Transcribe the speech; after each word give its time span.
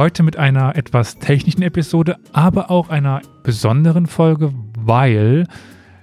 Heute 0.00 0.22
mit 0.22 0.38
einer 0.38 0.76
etwas 0.76 1.18
technischen 1.18 1.60
Episode, 1.60 2.16
aber 2.32 2.70
auch 2.70 2.88
einer 2.88 3.20
besonderen 3.42 4.06
Folge, 4.06 4.50
weil, 4.78 5.46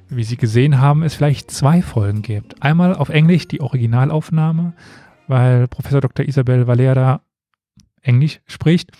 wie 0.07 0.23
Sie 0.23 0.37
gesehen 0.37 0.79
haben, 0.79 1.01
es 1.01 1.15
vielleicht 1.15 1.49
zwei 1.49 1.81
Folgen 1.81 2.21
gibt. 2.21 2.61
Einmal 2.61 2.93
auf 2.93 3.09
Englisch 3.09 3.47
die 3.47 3.59
Originalaufnahme, 3.59 4.73
weil 5.27 5.67
Professor 5.67 5.99
Dr. 5.99 6.27
Isabel 6.27 6.67
Valera 6.67 7.21
Englisch 8.03 8.39
spricht. 8.45 8.91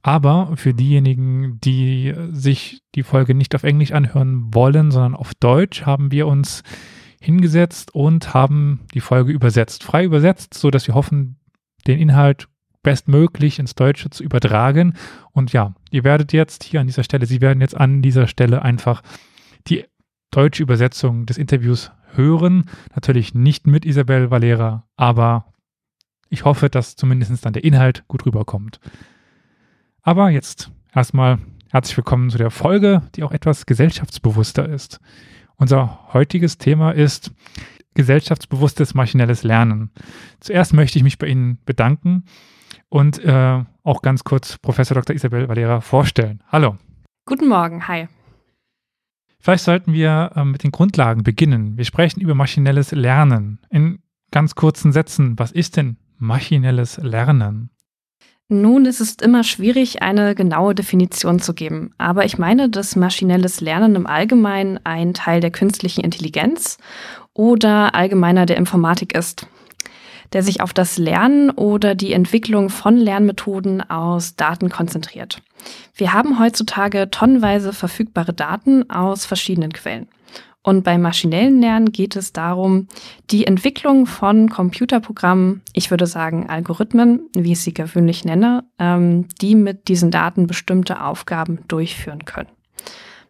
Aber 0.00 0.56
für 0.56 0.72
diejenigen, 0.72 1.60
die 1.60 2.14
sich 2.30 2.80
die 2.94 3.02
Folge 3.02 3.34
nicht 3.34 3.54
auf 3.54 3.62
Englisch 3.62 3.92
anhören 3.92 4.54
wollen, 4.54 4.90
sondern 4.90 5.16
auf 5.16 5.34
Deutsch, 5.34 5.84
haben 5.84 6.10
wir 6.12 6.26
uns 6.26 6.62
hingesetzt 7.20 7.94
und 7.94 8.32
haben 8.32 8.86
die 8.94 9.00
Folge 9.00 9.34
übersetzt, 9.34 9.84
frei 9.84 10.04
übersetzt, 10.04 10.54
sodass 10.54 10.86
wir 10.86 10.94
hoffen, 10.94 11.40
den 11.86 11.98
Inhalt 11.98 12.48
bestmöglich 12.86 13.58
ins 13.58 13.74
Deutsche 13.74 14.10
zu 14.10 14.22
übertragen. 14.22 14.94
Und 15.32 15.52
ja, 15.52 15.74
ihr 15.90 16.04
werdet 16.04 16.32
jetzt 16.32 16.62
hier 16.62 16.80
an 16.80 16.86
dieser 16.86 17.02
Stelle, 17.02 17.26
Sie 17.26 17.40
werden 17.40 17.60
jetzt 17.60 17.76
an 17.76 18.00
dieser 18.00 18.28
Stelle 18.28 18.62
einfach 18.62 19.02
die 19.66 19.86
deutsche 20.30 20.62
Übersetzung 20.62 21.26
des 21.26 21.36
Interviews 21.36 21.90
hören. 22.12 22.66
Natürlich 22.94 23.34
nicht 23.34 23.66
mit 23.66 23.84
Isabel 23.84 24.30
Valera, 24.30 24.86
aber 24.96 25.52
ich 26.28 26.44
hoffe, 26.44 26.70
dass 26.70 26.94
zumindest 26.94 27.44
dann 27.44 27.54
der 27.54 27.64
Inhalt 27.64 28.04
gut 28.06 28.24
rüberkommt. 28.24 28.78
Aber 30.02 30.30
jetzt 30.30 30.70
erstmal 30.94 31.40
herzlich 31.72 31.96
willkommen 31.96 32.30
zu 32.30 32.38
der 32.38 32.52
Folge, 32.52 33.02
die 33.16 33.24
auch 33.24 33.32
etwas 33.32 33.66
gesellschaftsbewusster 33.66 34.68
ist. 34.68 35.00
Unser 35.56 36.12
heutiges 36.12 36.56
Thema 36.58 36.92
ist 36.92 37.32
gesellschaftsbewusstes 37.94 38.94
maschinelles 38.94 39.42
Lernen. 39.42 39.90
Zuerst 40.38 40.72
möchte 40.72 41.00
ich 41.00 41.02
mich 41.02 41.18
bei 41.18 41.26
Ihnen 41.26 41.58
bedanken 41.64 42.22
und 42.88 43.22
äh, 43.24 43.64
auch 43.82 44.02
ganz 44.02 44.24
kurz 44.24 44.58
Professor 44.58 44.94
Dr. 44.94 45.14
Isabel 45.14 45.48
Valera 45.48 45.80
vorstellen. 45.80 46.42
Hallo. 46.50 46.76
Guten 47.26 47.48
Morgen, 47.48 47.88
hi. 47.88 48.08
Vielleicht 49.38 49.64
sollten 49.64 49.92
wir 49.92 50.32
äh, 50.34 50.44
mit 50.44 50.64
den 50.64 50.72
Grundlagen 50.72 51.22
beginnen. 51.22 51.76
Wir 51.76 51.84
sprechen 51.84 52.20
über 52.20 52.34
maschinelles 52.34 52.92
Lernen. 52.92 53.60
In 53.70 54.00
ganz 54.30 54.54
kurzen 54.54 54.92
Sätzen, 54.92 55.38
was 55.38 55.52
ist 55.52 55.76
denn 55.76 55.98
maschinelles 56.18 56.98
Lernen? 56.98 57.70
Nun, 58.48 58.86
es 58.86 59.00
ist 59.00 59.22
immer 59.22 59.42
schwierig, 59.42 60.02
eine 60.02 60.36
genaue 60.36 60.74
Definition 60.74 61.40
zu 61.40 61.52
geben. 61.52 61.90
Aber 61.98 62.24
ich 62.24 62.38
meine, 62.38 62.68
dass 62.68 62.94
maschinelles 62.94 63.60
Lernen 63.60 63.96
im 63.96 64.06
Allgemeinen 64.06 64.78
ein 64.84 65.14
Teil 65.14 65.40
der 65.40 65.50
künstlichen 65.50 66.02
Intelligenz 66.02 66.78
oder 67.34 67.94
allgemeiner 67.96 68.46
der 68.46 68.56
Informatik 68.56 69.16
ist 69.16 69.48
der 70.32 70.42
sich 70.42 70.60
auf 70.60 70.72
das 70.72 70.98
Lernen 70.98 71.50
oder 71.50 71.94
die 71.94 72.12
Entwicklung 72.12 72.70
von 72.70 72.96
Lernmethoden 72.96 73.88
aus 73.88 74.36
Daten 74.36 74.68
konzentriert. 74.68 75.42
Wir 75.94 76.12
haben 76.12 76.38
heutzutage 76.38 77.10
tonnenweise 77.10 77.72
verfügbare 77.72 78.32
Daten 78.32 78.90
aus 78.90 79.26
verschiedenen 79.26 79.72
Quellen. 79.72 80.08
Und 80.66 80.82
beim 80.82 81.00
maschinellen 81.00 81.60
Lernen 81.60 81.92
geht 81.92 82.16
es 82.16 82.32
darum, 82.32 82.88
die 83.30 83.46
Entwicklung 83.46 84.04
von 84.06 84.48
Computerprogrammen, 84.48 85.62
ich 85.72 85.92
würde 85.92 86.08
sagen 86.08 86.48
Algorithmen, 86.48 87.20
wie 87.36 87.52
ich 87.52 87.60
sie 87.60 87.72
gewöhnlich 87.72 88.24
nenne, 88.24 88.64
ähm, 88.80 89.28
die 89.40 89.54
mit 89.54 89.86
diesen 89.86 90.10
Daten 90.10 90.48
bestimmte 90.48 91.04
Aufgaben 91.04 91.60
durchführen 91.68 92.24
können. 92.24 92.48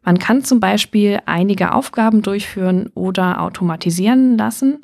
Man 0.03 0.19
kann 0.19 0.44
zum 0.44 0.60
Beispiel 0.60 1.19
einige 1.26 1.72
Aufgaben 1.72 2.22
durchführen 2.22 2.91
oder 2.94 3.43
automatisieren 3.43 4.38
lassen, 4.38 4.81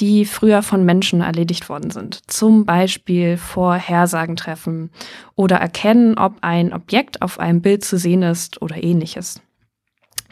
die 0.00 0.24
früher 0.24 0.62
von 0.62 0.84
Menschen 0.84 1.20
erledigt 1.20 1.68
worden 1.68 1.90
sind. 1.90 2.20
Zum 2.30 2.64
Beispiel 2.64 3.36
Vorhersagen 3.36 4.36
treffen 4.36 4.90
oder 5.36 5.56
erkennen, 5.56 6.18
ob 6.18 6.36
ein 6.40 6.72
Objekt 6.72 7.22
auf 7.22 7.38
einem 7.38 7.62
Bild 7.62 7.84
zu 7.84 7.96
sehen 7.96 8.22
ist 8.22 8.60
oder 8.60 8.82
ähnliches. 8.82 9.40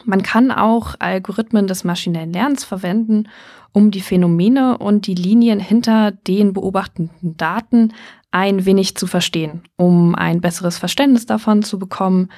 Man 0.05 0.21
kann 0.21 0.51
auch 0.51 0.95
Algorithmen 0.99 1.67
des 1.67 1.83
maschinellen 1.85 2.33
Lernens 2.33 2.65
verwenden, 2.65 3.29
um 3.71 3.89
die 3.89 4.01
Phänomene 4.01 4.77
und 4.77 5.07
die 5.07 5.15
Linien 5.15 5.59
hinter 5.59 6.11
den 6.11 6.53
beobachteten 6.53 7.37
Daten 7.37 7.93
ein 8.31 8.65
wenig 8.65 8.95
zu 8.95 9.07
verstehen, 9.07 9.61
um 9.77 10.15
ein 10.15 10.41
besseres 10.41 10.77
Verständnis 10.77 11.25
davon 11.25 11.63
zu 11.63 11.79
bekommen, 11.79 12.29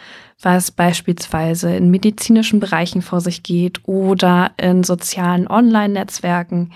was 0.41 0.71
beispielsweise 0.71 1.75
in 1.75 1.89
medizinischen 1.89 2.59
Bereichen 2.59 3.01
vor 3.01 3.21
sich 3.21 3.43
geht 3.43 3.87
oder 3.87 4.51
in 4.57 4.83
sozialen 4.83 5.47
Online-Netzwerken, 5.47 6.71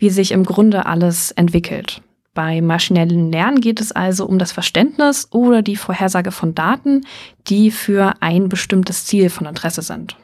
wie 0.00 0.10
sich 0.10 0.32
im 0.32 0.44
Grunde 0.44 0.86
alles 0.86 1.30
entwickelt. 1.30 2.02
Bei 2.34 2.60
maschinellen 2.60 3.30
Lernen 3.30 3.60
geht 3.60 3.80
es 3.80 3.92
also 3.92 4.26
um 4.26 4.38
das 4.38 4.50
Verständnis 4.50 5.28
oder 5.30 5.62
die 5.62 5.76
Vorhersage 5.76 6.32
von 6.32 6.54
Daten, 6.54 7.02
die 7.46 7.70
für 7.70 8.14
ein 8.20 8.48
bestimmtes 8.48 9.04
Ziel 9.04 9.30
von 9.30 9.46
Interesse 9.46 9.82
sind. 9.82 10.16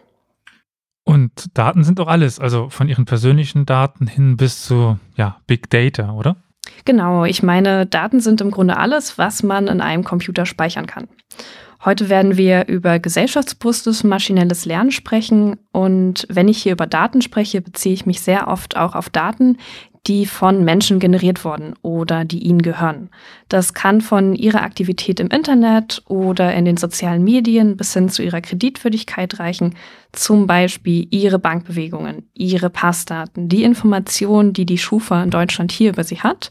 Und 1.05 1.31
Daten 1.55 1.85
sind 1.85 1.99
doch 1.99 2.09
alles, 2.09 2.41
also 2.41 2.69
von 2.69 2.89
Ihren 2.89 3.05
persönlichen 3.05 3.67
Daten 3.67 4.07
hin 4.07 4.37
bis 4.37 4.65
zu 4.65 4.99
ja, 5.17 5.37
Big 5.47 5.71
Data, 5.71 6.13
oder? 6.13 6.37
Genau, 6.85 7.25
ich 7.25 7.43
meine, 7.43 7.87
Daten 7.87 8.21
sind 8.21 8.41
im 8.41 8.51
Grunde 8.51 8.77
alles, 8.77 9.19
was 9.19 9.43
man 9.43 9.69
in 9.69 9.81
einem 9.81 10.03
Computer 10.03 10.47
speichern 10.47 10.87
kann. 10.87 11.09
Heute 11.87 12.09
werden 12.09 12.37
wir 12.37 12.67
über 12.67 12.99
gesellschaftsbewusstes 12.99 14.03
maschinelles 14.03 14.65
Lernen 14.65 14.91
sprechen. 14.91 15.57
Und 15.71 16.27
wenn 16.29 16.49
ich 16.49 16.61
hier 16.61 16.73
über 16.73 16.89
Daten 16.89 17.23
spreche, 17.23 17.63
beziehe 17.63 17.95
ich 17.95 18.07
mich 18.07 18.21
sehr 18.21 18.49
oft 18.49 18.77
auch 18.77 18.97
auf 18.97 19.09
Daten, 19.09 19.57
die 20.09 20.27
von 20.27 20.65
Menschen 20.65 20.99
generiert 20.99 21.45
wurden 21.45 21.75
oder 21.83 22.25
die 22.25 22.41
ihnen 22.41 22.63
gehören. 22.63 23.09
Das 23.49 23.73
kann 23.73 24.01
von 24.01 24.35
ihrer 24.35 24.63
Aktivität 24.63 25.21
im 25.21 25.29
Internet 25.29 26.03
oder 26.07 26.53
in 26.55 26.65
den 26.65 26.77
sozialen 26.77 27.23
Medien 27.23 27.77
bis 27.77 27.95
hin 27.95 28.09
zu 28.09 28.25
ihrer 28.25 28.41
Kreditwürdigkeit 28.41 29.39
reichen, 29.39 29.77
zum 30.11 30.49
Beispiel 30.49 31.07
ihre 31.11 31.39
Bankbewegungen, 31.39 32.29
ihre 32.35 32.69
Passdaten, 32.69 33.49
die 33.49 33.63
Informationen, 33.63 34.53
die 34.53 34.67
die 34.67 34.79
Schufa 34.79 35.23
in 35.23 35.31
Deutschland 35.31 35.71
hier 35.71 35.91
über 35.91 36.03
sie 36.03 36.21
hat 36.21 36.51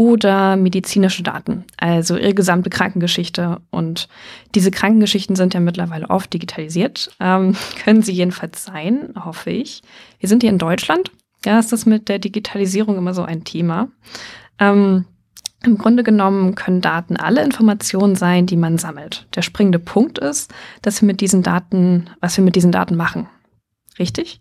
oder 0.00 0.56
medizinische 0.56 1.22
Daten, 1.22 1.64
also 1.76 2.16
ihre 2.16 2.32
gesamte 2.32 2.70
Krankengeschichte. 2.70 3.60
Und 3.68 4.08
diese 4.54 4.70
Krankengeschichten 4.70 5.36
sind 5.36 5.52
ja 5.52 5.60
mittlerweile 5.60 6.08
oft 6.08 6.32
digitalisiert, 6.32 7.10
ähm, 7.20 7.54
können 7.84 8.00
sie 8.00 8.12
jedenfalls 8.12 8.64
sein, 8.64 9.12
hoffe 9.22 9.50
ich. 9.50 9.82
Wir 10.18 10.28
sind 10.30 10.42
hier 10.42 10.50
in 10.50 10.58
Deutschland 10.58 11.10
ja, 11.44 11.58
ist 11.58 11.72
das 11.72 11.86
mit 11.86 12.08
der 12.08 12.18
Digitalisierung 12.18 12.96
immer 12.96 13.14
so 13.14 13.22
ein 13.22 13.44
Thema. 13.44 13.88
Ähm, 14.58 15.06
Im 15.62 15.78
Grunde 15.78 16.02
genommen 16.02 16.54
können 16.54 16.80
Daten 16.80 17.16
alle 17.16 17.42
Informationen 17.42 18.14
sein, 18.14 18.46
die 18.46 18.56
man 18.56 18.78
sammelt. 18.78 19.26
Der 19.34 19.42
springende 19.42 19.78
Punkt 19.78 20.18
ist, 20.18 20.52
dass 20.82 21.00
wir 21.00 21.06
mit 21.06 21.20
diesen 21.20 21.42
Daten, 21.42 22.10
was 22.20 22.36
wir 22.36 22.44
mit 22.44 22.56
diesen 22.56 22.72
Daten 22.72 22.96
machen. 22.96 23.28
Richtig? 23.98 24.40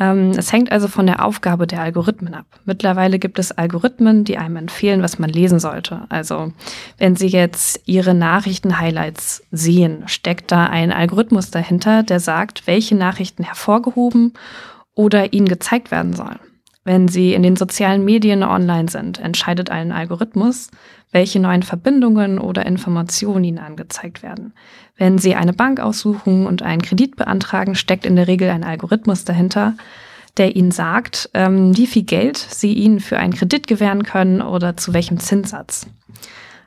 Ähm, 0.00 0.30
es 0.30 0.52
hängt 0.52 0.70
also 0.70 0.88
von 0.88 1.06
der 1.06 1.24
Aufgabe 1.24 1.66
der 1.66 1.80
Algorithmen 1.80 2.34
ab. 2.34 2.46
Mittlerweile 2.64 3.18
gibt 3.18 3.38
es 3.38 3.52
Algorithmen, 3.52 4.24
die 4.24 4.38
einem 4.38 4.56
empfehlen, 4.56 5.02
was 5.02 5.18
man 5.18 5.30
lesen 5.30 5.58
sollte. 5.58 6.02
Also 6.08 6.52
wenn 6.98 7.16
Sie 7.16 7.28
jetzt 7.28 7.80
Ihre 7.86 8.14
Nachrichten-Highlights 8.14 9.42
sehen, 9.50 10.04
steckt 10.06 10.52
da 10.52 10.66
ein 10.66 10.92
Algorithmus 10.92 11.50
dahinter, 11.50 12.02
der 12.02 12.20
sagt, 12.20 12.66
welche 12.66 12.94
Nachrichten 12.94 13.44
hervorgehoben 13.44 14.34
oder 14.94 15.32
ihnen 15.32 15.48
gezeigt 15.48 15.90
werden 15.90 16.12
sollen. 16.12 16.40
Wenn 16.88 17.06
sie 17.06 17.34
in 17.34 17.42
den 17.42 17.54
sozialen 17.56 18.04
Medien 18.04 18.42
online 18.42 18.88
sind, 18.88 19.18
entscheidet 19.18 19.68
ein 19.68 19.92
Algorithmus, 19.92 20.70
welche 21.10 21.40
neuen 21.40 21.62
Verbindungen 21.62 22.38
oder 22.38 22.66
Informationen 22.66 23.44
ihnen 23.44 23.58
angezeigt 23.58 24.22
werden. 24.22 24.52
Wenn 24.96 25.18
sie 25.18 25.34
eine 25.34 25.52
Bank 25.52 25.80
aussuchen 25.80 26.46
und 26.46 26.62
einen 26.62 26.82
Kredit 26.82 27.16
beantragen, 27.16 27.74
steckt 27.74 28.04
in 28.04 28.16
der 28.16 28.28
Regel 28.28 28.50
ein 28.50 28.64
Algorithmus 28.64 29.24
dahinter, 29.24 29.74
der 30.36 30.56
ihnen 30.56 30.70
sagt, 30.70 31.30
ähm, 31.34 31.76
wie 31.76 31.86
viel 31.86 32.04
Geld 32.04 32.36
sie 32.36 32.74
ihnen 32.74 33.00
für 33.00 33.18
einen 33.18 33.34
Kredit 33.34 33.66
gewähren 33.66 34.02
können 34.02 34.42
oder 34.42 34.76
zu 34.76 34.92
welchem 34.92 35.18
Zinssatz. 35.18 35.86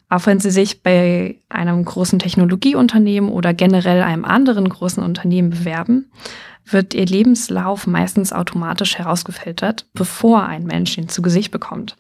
Auch 0.10 0.26
wenn 0.26 0.42
Sie 0.42 0.52
sich 0.52 0.84
bei 0.84 1.38
einem 1.48 1.86
großen 1.86 2.20
Technologieunternehmen 2.20 3.30
oder 3.30 3.54
generell 3.54 4.02
einem 4.02 4.26
anderen 4.26 4.68
großen 4.68 5.02
Unternehmen 5.02 5.52
bewerben, 5.52 6.12
wird 6.66 6.94
ihr 6.94 7.06
Lebenslauf 7.06 7.88
meistens 7.88 8.34
automatisch 8.34 8.98
herausgefiltert, 8.98 9.86
bevor 9.94 10.44
ein 10.44 10.66
Mensch 10.66 10.98
ihn 10.98 11.08
zu 11.08 11.22
Gesicht 11.22 11.52
bekommt. 11.52 11.96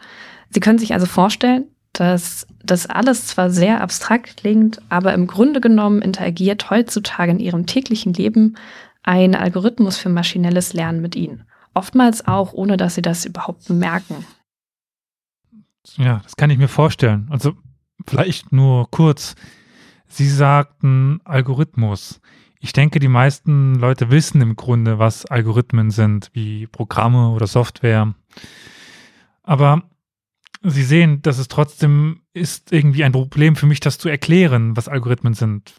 Sie 0.50 0.60
können 0.60 0.78
sich 0.78 0.94
also 0.94 1.06
vorstellen, 1.06 1.66
dass 1.94 2.48
das 2.64 2.88
alles 2.88 3.28
zwar 3.28 3.50
sehr 3.50 3.82
abstrakt 3.82 4.38
klingt, 4.38 4.82
aber 4.90 5.14
im 5.14 5.28
Grunde 5.28 5.62
genommen 5.62 6.02
interagiert 6.02 6.70
heutzutage 6.70 7.32
in 7.32 7.40
ihrem 7.40 7.66
täglichen 7.66 8.14
Leben 8.14 8.56
ein 9.04 9.36
Algorithmus 9.36 9.98
für 9.98 10.10
maschinelles 10.10 10.74
Lernen 10.74 11.02
mit 11.02 11.16
ihnen. 11.16 11.44
Oftmals 11.74 12.28
auch, 12.28 12.54
ohne 12.54 12.78
dass 12.78 12.96
sie 12.96 13.02
das 13.02 13.26
überhaupt 13.26 13.68
bemerken. 13.68 14.26
Ja, 15.98 16.20
das 16.24 16.36
kann 16.36 16.50
ich 16.50 16.58
mir 16.58 16.68
vorstellen. 16.68 17.28
Also 17.30 17.54
vielleicht 18.06 18.52
nur 18.52 18.90
kurz. 18.92 19.36
Sie 20.08 20.30
sagten 20.30 21.22
Algorithmus. 21.24 22.22
Ich 22.60 22.74
denke, 22.74 23.00
die 23.00 23.08
meisten 23.08 23.76
Leute 23.76 24.12
wissen 24.12 24.42
im 24.42 24.56
Grunde, 24.56 25.00
was 25.00 25.26
Algorithmen 25.26 25.90
sind, 25.90 26.30
wie 26.34 26.68
Programme 26.68 27.30
oder 27.30 27.48
Software. 27.48 28.14
Aber 29.42 29.82
Sie 30.64 30.84
sehen, 30.84 31.22
dass 31.22 31.40
es 31.40 31.48
trotzdem 31.48 32.22
ist 32.34 32.72
irgendwie 32.72 33.04
ein 33.04 33.12
Problem 33.12 33.56
für 33.56 33.66
mich, 33.66 33.80
das 33.80 33.98
zu 33.98 34.10
erklären, 34.10 34.78
was 34.78 34.88
Algorithmen 34.88 35.34
sind. 35.34 35.74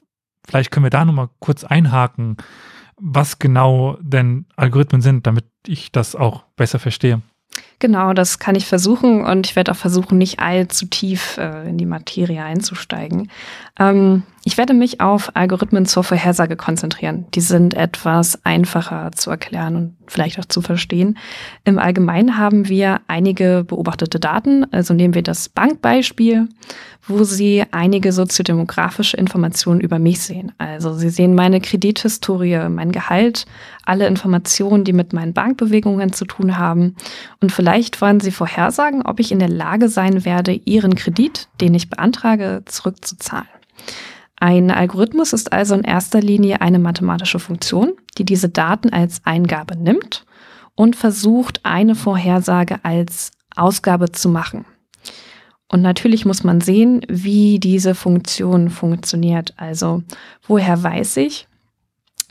Vielleicht 0.44 0.70
können 0.70 0.84
wir 0.84 0.90
da 0.90 1.04
nochmal 1.04 1.28
kurz 1.38 1.62
einhaken, 1.62 2.36
was 2.96 3.38
genau 3.38 3.96
denn 4.00 4.46
Algorithmen 4.56 5.00
sind, 5.00 5.26
damit 5.26 5.44
ich 5.66 5.92
das 5.92 6.16
auch 6.16 6.44
besser 6.56 6.78
verstehe. 6.78 7.22
Genau, 7.78 8.12
das 8.12 8.38
kann 8.38 8.54
ich 8.54 8.66
versuchen 8.66 9.24
und 9.24 9.46
ich 9.46 9.56
werde 9.56 9.72
auch 9.72 9.76
versuchen, 9.76 10.18
nicht 10.18 10.40
allzu 10.40 10.86
tief 10.86 11.36
äh, 11.36 11.68
in 11.68 11.78
die 11.78 11.86
Materie 11.86 12.42
einzusteigen. 12.42 13.30
Ähm, 13.78 14.22
ich 14.44 14.58
werde 14.58 14.74
mich 14.74 15.00
auf 15.00 15.30
Algorithmen 15.34 15.86
zur 15.86 16.02
Vorhersage 16.02 16.56
konzentrieren. 16.56 17.26
Die 17.34 17.40
sind 17.40 17.74
etwas 17.74 18.44
einfacher 18.44 19.12
zu 19.12 19.30
erklären 19.30 19.76
und 19.76 19.96
vielleicht 20.08 20.40
auch 20.40 20.44
zu 20.44 20.62
verstehen. 20.62 21.16
Im 21.64 21.78
Allgemeinen 21.78 22.38
haben 22.38 22.68
wir 22.68 23.00
einige 23.06 23.64
beobachtete 23.64 24.18
Daten. 24.18 24.66
Also 24.72 24.94
nehmen 24.94 25.14
wir 25.14 25.22
das 25.22 25.48
Bankbeispiel, 25.48 26.48
wo 27.06 27.22
Sie 27.22 27.62
einige 27.70 28.12
soziodemografische 28.12 29.16
Informationen 29.16 29.80
über 29.80 30.00
mich 30.00 30.20
sehen. 30.20 30.50
Also 30.58 30.92
Sie 30.94 31.10
sehen 31.10 31.36
meine 31.36 31.60
Kredithistorie, 31.60 32.68
mein 32.68 32.90
Gehalt, 32.90 33.46
alle 33.84 34.08
Informationen, 34.08 34.82
die 34.82 34.92
mit 34.92 35.12
meinen 35.12 35.34
Bankbewegungen 35.34 36.12
zu 36.12 36.24
tun 36.24 36.58
haben. 36.58 36.96
Und 37.40 37.52
vielleicht 37.52 38.00
wollen 38.00 38.18
Sie 38.18 38.32
vorhersagen, 38.32 39.02
ob 39.02 39.20
ich 39.20 39.30
in 39.30 39.38
der 39.38 39.48
Lage 39.48 39.88
sein 39.88 40.24
werde, 40.24 40.52
Ihren 40.52 40.96
Kredit, 40.96 41.48
den 41.60 41.74
ich 41.74 41.90
beantrage, 41.90 42.62
zurückzuzahlen. 42.66 43.46
Ein 44.42 44.72
Algorithmus 44.72 45.32
ist 45.32 45.52
also 45.52 45.76
in 45.76 45.84
erster 45.84 46.20
Linie 46.20 46.60
eine 46.62 46.80
mathematische 46.80 47.38
Funktion, 47.38 47.92
die 48.18 48.24
diese 48.24 48.48
Daten 48.48 48.92
als 48.92 49.20
Eingabe 49.22 49.76
nimmt 49.76 50.26
und 50.74 50.96
versucht, 50.96 51.60
eine 51.62 51.94
Vorhersage 51.94 52.84
als 52.84 53.30
Ausgabe 53.54 54.10
zu 54.10 54.28
machen. 54.28 54.64
Und 55.68 55.80
natürlich 55.80 56.24
muss 56.24 56.42
man 56.42 56.60
sehen, 56.60 57.02
wie 57.08 57.60
diese 57.60 57.94
Funktion 57.94 58.68
funktioniert. 58.68 59.54
Also 59.58 60.02
woher 60.44 60.82
weiß 60.82 61.18
ich, 61.18 61.46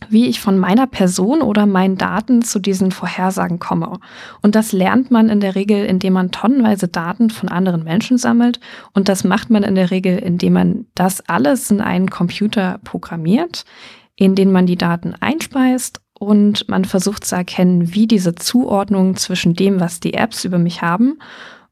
wie 0.09 0.27
ich 0.27 0.39
von 0.39 0.57
meiner 0.57 0.87
Person 0.87 1.41
oder 1.41 1.65
meinen 1.65 1.97
Daten 1.97 2.41
zu 2.41 2.59
diesen 2.59 2.91
Vorhersagen 2.91 3.59
komme. 3.59 3.99
Und 4.41 4.55
das 4.55 4.71
lernt 4.71 5.11
man 5.11 5.29
in 5.29 5.39
der 5.39 5.55
Regel, 5.55 5.85
indem 5.85 6.13
man 6.13 6.31
tonnenweise 6.31 6.87
Daten 6.87 7.29
von 7.29 7.49
anderen 7.49 7.83
Menschen 7.83 8.17
sammelt. 8.17 8.59
Und 8.93 9.09
das 9.09 9.23
macht 9.23 9.49
man 9.49 9.63
in 9.63 9.75
der 9.75 9.91
Regel, 9.91 10.17
indem 10.17 10.53
man 10.53 10.85
das 10.95 11.21
alles 11.29 11.71
in 11.71 11.81
einen 11.81 12.09
Computer 12.09 12.79
programmiert, 12.83 13.65
in 14.15 14.35
den 14.35 14.51
man 14.51 14.65
die 14.65 14.77
Daten 14.77 15.15
einspeist 15.19 16.01
und 16.13 16.69
man 16.69 16.85
versucht 16.85 17.25
zu 17.25 17.35
erkennen, 17.35 17.95
wie 17.95 18.05
diese 18.05 18.35
Zuordnung 18.35 19.15
zwischen 19.15 19.55
dem, 19.55 19.79
was 19.79 19.99
die 19.99 20.13
Apps 20.13 20.45
über 20.45 20.59
mich 20.59 20.81
haben 20.81 21.17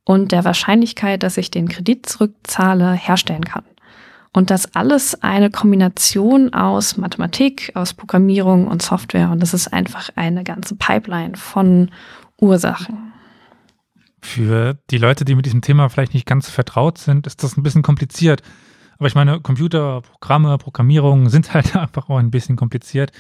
und 0.03 0.31
der 0.31 0.43
Wahrscheinlichkeit, 0.43 1.21
dass 1.21 1.37
ich 1.37 1.51
den 1.51 1.69
Kredit 1.69 2.07
zurückzahle, 2.07 2.93
herstellen 2.93 3.45
kann. 3.45 3.63
Und 4.31 4.51
das 4.51 4.75
alles 4.75 5.21
eine 5.23 5.49
Kombination 5.49 6.53
aus 6.53 6.97
Mathematik, 6.97 7.71
aus 7.73 7.93
Programmierung 7.93 8.67
und 8.67 8.81
Software. 8.81 9.31
Und 9.31 9.41
das 9.41 9.53
ist 9.53 9.73
einfach 9.73 10.09
eine 10.15 10.43
ganze 10.43 10.75
Pipeline 10.75 11.35
von 11.35 11.89
Ursachen. 12.39 13.11
Für 14.21 14.77
die 14.91 14.97
Leute, 14.97 15.25
die 15.25 15.35
mit 15.35 15.45
diesem 15.45 15.61
Thema 15.61 15.89
vielleicht 15.89 16.13
nicht 16.13 16.27
ganz 16.27 16.49
vertraut 16.49 16.97
sind, 16.97 17.25
ist 17.25 17.43
das 17.43 17.57
ein 17.57 17.63
bisschen 17.63 17.81
kompliziert. 17.81 18.43
Aber 18.99 19.07
ich 19.07 19.15
meine, 19.15 19.39
Computer, 19.39 20.01
Programme, 20.01 20.57
Programmierung 20.57 21.29
sind 21.29 21.53
halt 21.53 21.75
einfach 21.75 22.09
auch 22.09 22.17
ein 22.17 22.31
bisschen 22.31 22.55
kompliziert. 22.55 23.11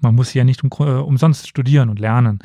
Man 0.00 0.14
muss 0.14 0.34
ja 0.34 0.44
nicht 0.44 0.62
um, 0.62 0.70
äh, 0.80 1.00
umsonst 1.00 1.48
studieren 1.48 1.88
und 1.88 1.98
lernen. 1.98 2.40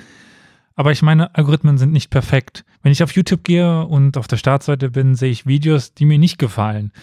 Aber 0.75 0.91
ich 0.91 1.01
meine, 1.01 1.35
Algorithmen 1.35 1.79
sind 1.79 1.91
nicht 1.91 2.11
perfekt. 2.11 2.63
Wenn 2.83 2.91
ich 2.91 3.01
auf 3.01 3.11
YouTube 3.11 3.43
gehe 3.43 3.83
und 3.85 4.15
auf 4.15 4.27
der 4.27 4.37
Startseite 4.37 4.91
bin, 4.91 5.15
sehe 5.15 5.31
ich 5.31 5.47
Videos, 5.47 5.93
die 5.95 6.05
mir 6.05 6.19
nicht 6.19 6.37
gefallen 6.37 6.93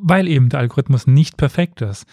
weil 0.00 0.28
eben 0.28 0.48
der 0.48 0.60
Algorithmus 0.60 1.06
nicht 1.06 1.36
perfekt 1.36 1.80
ist. 1.82 2.06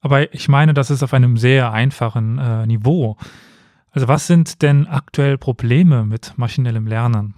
Aber 0.00 0.32
ich 0.32 0.48
meine, 0.48 0.74
das 0.74 0.90
ist 0.90 1.02
auf 1.02 1.14
einem 1.14 1.36
sehr 1.36 1.72
einfachen 1.72 2.38
äh, 2.38 2.66
Niveau. 2.66 3.16
Also 3.90 4.08
was 4.08 4.26
sind 4.26 4.62
denn 4.62 4.86
aktuell 4.86 5.38
Probleme 5.38 6.04
mit 6.04 6.34
maschinellem 6.36 6.86
Lernen? 6.86 7.34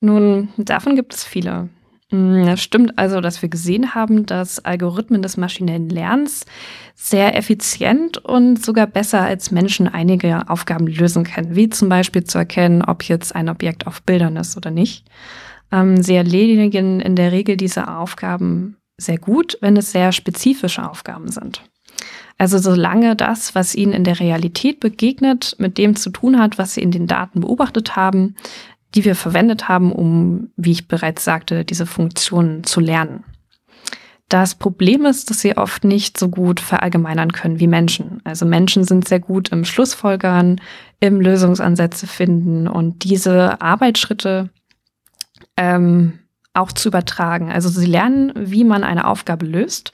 Nun, 0.00 0.48
davon 0.56 0.96
gibt 0.96 1.14
es 1.14 1.24
viele. 1.24 1.68
Mm, 2.10 2.48
es 2.48 2.62
stimmt 2.62 2.98
also, 2.98 3.20
dass 3.20 3.40
wir 3.42 3.48
gesehen 3.48 3.94
haben, 3.94 4.26
dass 4.26 4.64
Algorithmen 4.64 5.22
des 5.22 5.36
maschinellen 5.36 5.88
Lernens 5.88 6.44
sehr 6.94 7.36
effizient 7.36 8.18
und 8.18 8.62
sogar 8.64 8.86
besser 8.86 9.22
als 9.22 9.50
Menschen 9.50 9.88
einige 9.88 10.48
Aufgaben 10.50 10.86
lösen 10.86 11.24
können, 11.24 11.54
wie 11.54 11.68
zum 11.70 11.88
Beispiel 11.88 12.24
zu 12.24 12.38
erkennen, 12.38 12.82
ob 12.82 13.04
jetzt 13.04 13.34
ein 13.34 13.48
Objekt 13.48 13.86
auf 13.86 14.02
Bildern 14.02 14.36
ist 14.36 14.56
oder 14.56 14.70
nicht. 14.70 15.06
Ähm, 15.72 16.02
sie 16.02 16.16
erledigen 16.16 17.00
in 17.00 17.16
der 17.16 17.32
Regel 17.32 17.56
diese 17.56 17.88
Aufgaben 17.88 18.76
sehr 19.00 19.18
gut, 19.18 19.58
wenn 19.60 19.76
es 19.76 19.92
sehr 19.92 20.12
spezifische 20.12 20.88
Aufgaben 20.88 21.28
sind. 21.30 21.62
Also 22.38 22.58
solange 22.58 23.16
das, 23.16 23.54
was 23.54 23.74
ihnen 23.74 23.92
in 23.92 24.04
der 24.04 24.20
Realität 24.20 24.80
begegnet, 24.80 25.56
mit 25.58 25.76
dem 25.76 25.96
zu 25.96 26.10
tun 26.10 26.38
hat, 26.38 26.56
was 26.56 26.74
sie 26.74 26.80
in 26.80 26.90
den 26.90 27.06
Daten 27.06 27.40
beobachtet 27.40 27.96
haben, 27.96 28.36
die 28.94 29.04
wir 29.04 29.14
verwendet 29.14 29.68
haben, 29.68 29.92
um, 29.92 30.50
wie 30.56 30.72
ich 30.72 30.88
bereits 30.88 31.24
sagte, 31.24 31.64
diese 31.64 31.86
Funktionen 31.86 32.64
zu 32.64 32.80
lernen. 32.80 33.24
Das 34.30 34.54
Problem 34.54 35.06
ist, 35.06 35.28
dass 35.28 35.40
sie 35.40 35.56
oft 35.56 35.82
nicht 35.82 36.16
so 36.16 36.28
gut 36.28 36.60
verallgemeinern 36.60 37.32
können 37.32 37.58
wie 37.58 37.66
Menschen. 37.66 38.20
Also 38.22 38.46
Menschen 38.46 38.84
sind 38.84 39.08
sehr 39.08 39.18
gut 39.18 39.48
im 39.48 39.64
Schlussfolgern, 39.64 40.60
im 41.00 41.20
Lösungsansätze 41.20 42.06
finden 42.06 42.68
und 42.68 43.02
diese 43.02 43.60
Arbeitsschritte 43.60 44.48
ähm, 45.56 46.19
auch 46.54 46.72
zu 46.72 46.88
übertragen. 46.88 47.50
Also 47.50 47.68
sie 47.68 47.86
lernen, 47.86 48.32
wie 48.36 48.64
man 48.64 48.84
eine 48.84 49.06
Aufgabe 49.06 49.46
löst 49.46 49.92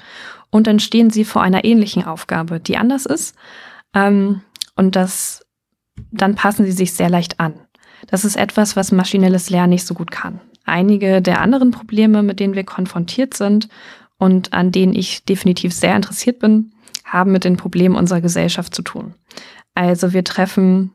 und 0.51 0.67
dann 0.67 0.81
stehen 0.81 1.11
sie 1.11 1.25
vor 1.25 1.43
einer 1.43 1.65
ähnlichen 1.65 2.05
Aufgabe, 2.05 2.61
die 2.61 2.77
anders 2.77 3.07
ist. 3.07 3.37
Ähm, 3.95 4.43
und 4.75 4.97
das, 4.97 5.45
dann 6.11 6.35
passen 6.35 6.65
sie 6.65 6.73
sich 6.73 6.93
sehr 6.93 7.11
leicht 7.11 7.41
an. 7.41 7.55
Das 8.07 8.25
ist 8.25 8.37
etwas, 8.37 8.77
was 8.77 8.93
maschinelles 8.93 9.51
Lernen 9.51 9.71
nicht 9.71 9.87
so 9.87 9.95
gut 9.95 10.11
kann. 10.11 10.41
Einige 10.65 11.23
der 11.23 11.41
anderen 11.41 11.71
Probleme, 11.71 12.23
mit 12.23 12.41
denen 12.41 12.55
wir 12.55 12.65
konfrontiert 12.65 13.35
sind 13.35 13.69
und 14.19 14.53
an 14.53 14.73
denen 14.73 14.95
ich 14.95 15.25
definitiv 15.25 15.73
sehr 15.73 15.95
interessiert 15.95 16.39
bin, 16.39 16.73
haben 17.05 17.33
mit 17.33 17.45
den 17.45 17.57
Problemen 17.57 17.95
unserer 17.95 18.21
Gesellschaft 18.21 18.75
zu 18.75 18.83
tun. 18.83 19.15
Also 19.75 20.13
wir 20.13 20.25
treffen 20.25 20.93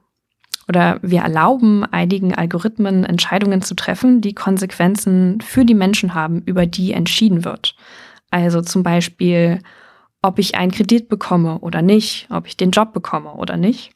oder 0.72 1.00
wir 1.02 1.20
erlauben 1.20 1.84
einigen 1.84 2.34
Algorithmen 2.34 3.04
Entscheidungen 3.04 3.62
zu 3.62 3.76
treffen, 3.76 4.22
die 4.22 4.34
Konsequenzen 4.34 5.42
für 5.42 5.66
die 5.66 5.74
Menschen 5.74 6.14
haben, 6.14 6.42
über 6.44 6.66
die 6.66 6.94
entschieden 6.94 7.44
wird. 7.44 7.76
Also 8.30 8.62
zum 8.62 8.82
Beispiel, 8.82 9.60
ob 10.22 10.40
ich 10.40 10.56
einen 10.56 10.72
Kredit 10.72 11.10
bekomme 11.10 11.60
oder 11.60 11.82
nicht, 11.82 12.30
ob 12.32 12.48
ich 12.48 12.56
den 12.56 12.72
Job 12.72 12.94
bekomme 12.94 13.34
oder 13.34 13.58
nicht. 13.58 13.92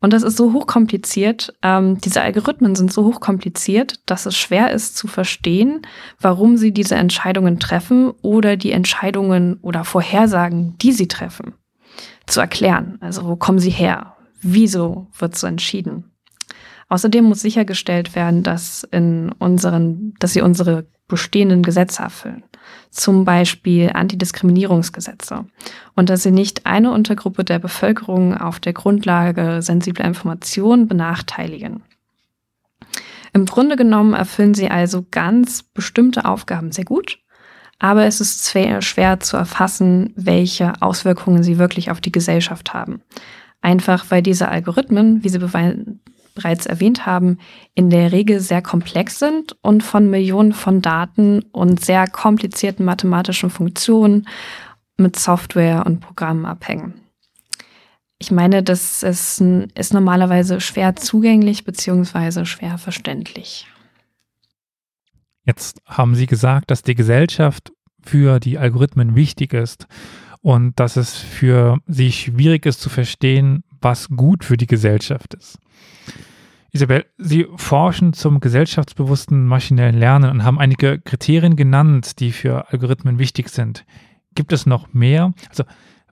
Und 0.00 0.12
das 0.12 0.22
ist 0.22 0.36
so 0.36 0.52
hochkompliziert, 0.52 1.54
ähm, 1.62 1.98
diese 1.98 2.22
Algorithmen 2.22 2.76
sind 2.76 2.92
so 2.92 3.04
hochkompliziert, 3.04 3.98
dass 4.06 4.26
es 4.26 4.36
schwer 4.36 4.70
ist 4.70 4.96
zu 4.96 5.08
verstehen, 5.08 5.82
warum 6.20 6.56
sie 6.56 6.70
diese 6.70 6.94
Entscheidungen 6.94 7.58
treffen 7.58 8.12
oder 8.22 8.56
die 8.56 8.70
Entscheidungen 8.70 9.58
oder 9.62 9.82
Vorhersagen, 9.82 10.78
die 10.78 10.92
sie 10.92 11.08
treffen, 11.08 11.54
zu 12.28 12.38
erklären. 12.38 12.98
Also 13.00 13.26
wo 13.26 13.34
kommen 13.34 13.58
sie 13.58 13.70
her? 13.70 14.15
Wieso 14.40 15.08
wird 15.18 15.36
so 15.36 15.46
entschieden. 15.46 16.12
Außerdem 16.88 17.24
muss 17.24 17.40
sichergestellt 17.40 18.14
werden, 18.14 18.42
dass, 18.42 18.84
in 18.84 19.32
unseren, 19.38 20.14
dass 20.20 20.32
sie 20.32 20.40
unsere 20.40 20.86
bestehenden 21.08 21.62
Gesetze 21.62 22.02
erfüllen. 22.02 22.44
Zum 22.90 23.24
Beispiel 23.24 23.90
Antidiskriminierungsgesetze. 23.92 25.46
Und 25.94 26.10
dass 26.10 26.22
sie 26.22 26.30
nicht 26.30 26.66
eine 26.66 26.92
Untergruppe 26.92 27.44
der 27.44 27.58
Bevölkerung 27.58 28.36
auf 28.36 28.60
der 28.60 28.72
Grundlage 28.72 29.62
sensibler 29.62 30.04
Informationen 30.04 30.88
benachteiligen. 30.88 31.82
Im 33.32 33.46
Grunde 33.46 33.76
genommen 33.76 34.14
erfüllen 34.14 34.54
sie 34.54 34.70
also 34.70 35.04
ganz 35.10 35.62
bestimmte 35.62 36.24
Aufgaben 36.24 36.72
sehr 36.72 36.84
gut, 36.84 37.18
aber 37.78 38.06
es 38.06 38.20
ist 38.20 38.48
schwer 38.48 39.20
zu 39.20 39.36
erfassen, 39.36 40.14
welche 40.16 40.80
Auswirkungen 40.80 41.42
sie 41.42 41.58
wirklich 41.58 41.90
auf 41.90 42.00
die 42.00 42.12
Gesellschaft 42.12 42.72
haben. 42.72 43.02
Einfach 43.66 44.12
weil 44.12 44.22
diese 44.22 44.46
Algorithmen, 44.46 45.24
wie 45.24 45.28
sie 45.28 45.40
bereits 45.40 46.66
erwähnt 46.66 47.04
haben, 47.04 47.38
in 47.74 47.90
der 47.90 48.12
Regel 48.12 48.38
sehr 48.38 48.62
komplex 48.62 49.18
sind 49.18 49.56
und 49.60 49.82
von 49.82 50.08
Millionen 50.08 50.52
von 50.52 50.82
Daten 50.82 51.42
und 51.50 51.84
sehr 51.84 52.06
komplizierten 52.06 52.84
mathematischen 52.84 53.50
Funktionen 53.50 54.28
mit 54.98 55.18
Software 55.18 55.84
und 55.84 55.98
Programmen 55.98 56.46
abhängen. 56.46 56.94
Ich 58.18 58.30
meine, 58.30 58.62
das 58.62 59.02
ist, 59.02 59.40
ist 59.74 59.92
normalerweise 59.92 60.60
schwer 60.60 60.94
zugänglich 60.94 61.64
bzw. 61.64 62.44
schwer 62.44 62.78
verständlich. 62.78 63.66
Jetzt 65.44 65.82
haben 65.86 66.14
Sie 66.14 66.26
gesagt, 66.26 66.70
dass 66.70 66.82
die 66.82 66.94
Gesellschaft 66.94 67.72
für 68.00 68.38
die 68.38 68.58
Algorithmen 68.58 69.16
wichtig 69.16 69.54
ist 69.54 69.88
und 70.46 70.78
dass 70.78 70.94
es 70.94 71.16
für 71.16 71.80
sie 71.88 72.12
schwierig 72.12 72.66
ist 72.66 72.80
zu 72.80 72.88
verstehen, 72.88 73.64
was 73.80 74.08
gut 74.10 74.44
für 74.44 74.56
die 74.56 74.68
Gesellschaft 74.68 75.34
ist. 75.34 75.58
Isabel, 76.70 77.04
Sie 77.18 77.48
forschen 77.56 78.12
zum 78.12 78.38
gesellschaftsbewussten 78.38 79.44
maschinellen 79.44 79.98
Lernen 79.98 80.30
und 80.30 80.44
haben 80.44 80.60
einige 80.60 81.00
Kriterien 81.00 81.56
genannt, 81.56 82.20
die 82.20 82.30
für 82.30 82.70
Algorithmen 82.70 83.18
wichtig 83.18 83.48
sind. 83.48 83.84
Gibt 84.36 84.52
es 84.52 84.66
noch 84.66 84.94
mehr? 84.94 85.32
Also, 85.48 85.64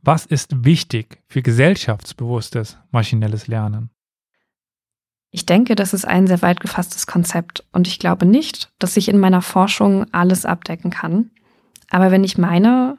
was 0.02 0.26
ist 0.26 0.64
wichtig 0.64 1.22
für 1.28 1.40
gesellschaftsbewusstes 1.40 2.76
maschinelles 2.90 3.46
Lernen? 3.46 3.90
Ich 5.30 5.46
denke, 5.46 5.76
das 5.76 5.94
ist 5.94 6.08
ein 6.08 6.26
sehr 6.26 6.42
weit 6.42 6.58
gefasstes 6.58 7.06
Konzept 7.06 7.64
und 7.70 7.86
ich 7.86 8.00
glaube 8.00 8.26
nicht, 8.26 8.72
dass 8.80 8.96
ich 8.96 9.08
in 9.08 9.20
meiner 9.20 9.42
Forschung 9.42 10.12
alles 10.12 10.44
abdecken 10.44 10.90
kann. 10.90 11.30
Aber 11.88 12.10
wenn 12.10 12.24
ich 12.24 12.36
meine, 12.36 12.98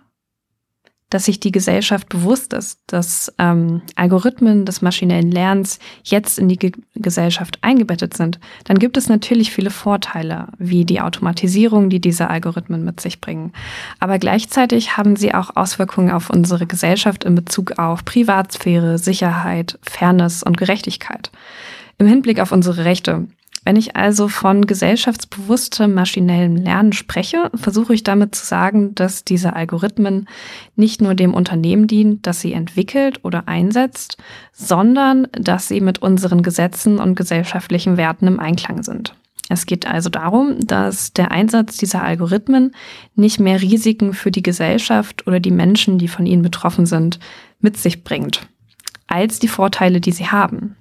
dass 1.15 1.23
sich 1.23 1.39
die 1.39 1.53
Gesellschaft 1.53 2.09
bewusst 2.09 2.51
ist, 2.51 2.81
dass 2.87 3.33
ähm, 3.39 3.81
Algorithmen 3.95 4.65
des 4.65 4.81
maschinellen 4.81 5.31
Lernens 5.31 5.79
jetzt 6.03 6.37
in 6.37 6.49
die 6.49 6.57
Ge 6.57 6.73
Gesellschaft 6.93 7.57
eingebettet 7.61 8.17
sind, 8.17 8.37
dann 8.65 8.79
gibt 8.79 8.97
es 8.97 9.07
natürlich 9.07 9.51
viele 9.51 9.69
Vorteile, 9.69 10.47
wie 10.57 10.83
die 10.83 10.99
Automatisierung, 10.99 11.89
die 11.89 12.01
diese 12.01 12.29
Algorithmen 12.29 12.83
mit 12.83 12.99
sich 12.99 13.21
bringen. 13.21 13.53
Aber 14.01 14.19
gleichzeitig 14.19 14.97
haben 14.97 15.15
sie 15.15 15.33
auch 15.33 15.55
Auswirkungen 15.55 16.11
auf 16.11 16.29
unsere 16.29 16.67
Gesellschaft 16.67 17.23
in 17.23 17.33
Bezug 17.35 17.79
auf 17.79 18.03
Privatsphäre, 18.03 18.97
Sicherheit, 18.97 19.79
Fairness 19.83 20.43
und 20.43 20.57
Gerechtigkeit. 20.57 21.31
Im 21.97 22.07
Hinblick 22.07 22.41
auf 22.41 22.51
unsere 22.51 22.83
Rechte 22.83 23.25
wenn 23.65 23.75
ich 23.75 23.95
also 23.95 24.27
von 24.27 24.67
gesellschaftsbewusstem 24.67 25.93
maschinellem 25.93 26.55
Lernen 26.55 26.93
spreche, 26.93 27.49
versuche 27.55 27.95
ich 27.95 28.03
damit 28.03 28.35
zu 28.35 28.45
sagen, 28.45 28.93
dass 28.93 29.25
diese 29.25 29.55
Algorithmen 29.55 30.29
nicht 30.75 31.01
nur 31.01 31.15
dem 31.15 31.33
Unternehmen 31.33 31.87
dienen, 31.87 32.21
das 32.21 32.39
sie 32.39 32.53
entwickelt 32.53 33.25
oder 33.25 33.47
einsetzt, 33.47 34.17
sondern 34.53 35.27
dass 35.31 35.67
sie 35.67 35.81
mit 35.81 35.99
unseren 36.01 36.43
Gesetzen 36.43 36.99
und 36.99 37.15
gesellschaftlichen 37.15 37.97
Werten 37.97 38.27
im 38.27 38.39
Einklang 38.39 38.83
sind. 38.83 39.15
Es 39.49 39.65
geht 39.65 39.87
also 39.87 40.09
darum, 40.09 40.59
dass 40.59 41.13
der 41.13 41.31
Einsatz 41.31 41.77
dieser 41.77 42.03
Algorithmen 42.03 42.71
nicht 43.15 43.39
mehr 43.39 43.61
Risiken 43.61 44.13
für 44.13 44.31
die 44.31 44.43
Gesellschaft 44.43 45.25
oder 45.27 45.39
die 45.39 45.51
Menschen, 45.51 45.97
die 45.97 46.07
von 46.07 46.25
ihnen 46.25 46.41
betroffen 46.43 46.85
sind, 46.85 47.19
mit 47.59 47.77
sich 47.77 48.03
bringt, 48.03 48.47
als 49.07 49.39
die 49.39 49.47
Vorteile, 49.47 50.01
die 50.01 50.11
sie 50.11 50.27
haben. 50.27 50.75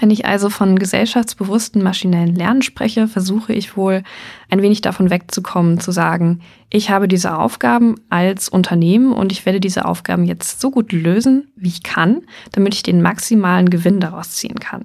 Wenn 0.00 0.10
ich 0.10 0.26
also 0.26 0.50
von 0.50 0.78
gesellschaftsbewussten 0.78 1.82
maschinellen 1.82 2.34
Lernen 2.34 2.62
spreche, 2.62 3.06
versuche 3.06 3.52
ich 3.52 3.76
wohl 3.76 4.02
ein 4.50 4.60
wenig 4.60 4.80
davon 4.80 5.08
wegzukommen, 5.08 5.78
zu 5.78 5.92
sagen, 5.92 6.40
ich 6.68 6.90
habe 6.90 7.06
diese 7.06 7.38
Aufgaben 7.38 7.94
als 8.10 8.48
Unternehmen 8.48 9.12
und 9.12 9.30
ich 9.30 9.46
werde 9.46 9.60
diese 9.60 9.84
Aufgaben 9.84 10.24
jetzt 10.24 10.60
so 10.60 10.70
gut 10.72 10.90
lösen, 10.92 11.48
wie 11.54 11.68
ich 11.68 11.84
kann, 11.84 12.22
damit 12.52 12.74
ich 12.74 12.82
den 12.82 13.02
maximalen 13.02 13.70
Gewinn 13.70 14.00
daraus 14.00 14.32
ziehen 14.32 14.58
kann. 14.58 14.84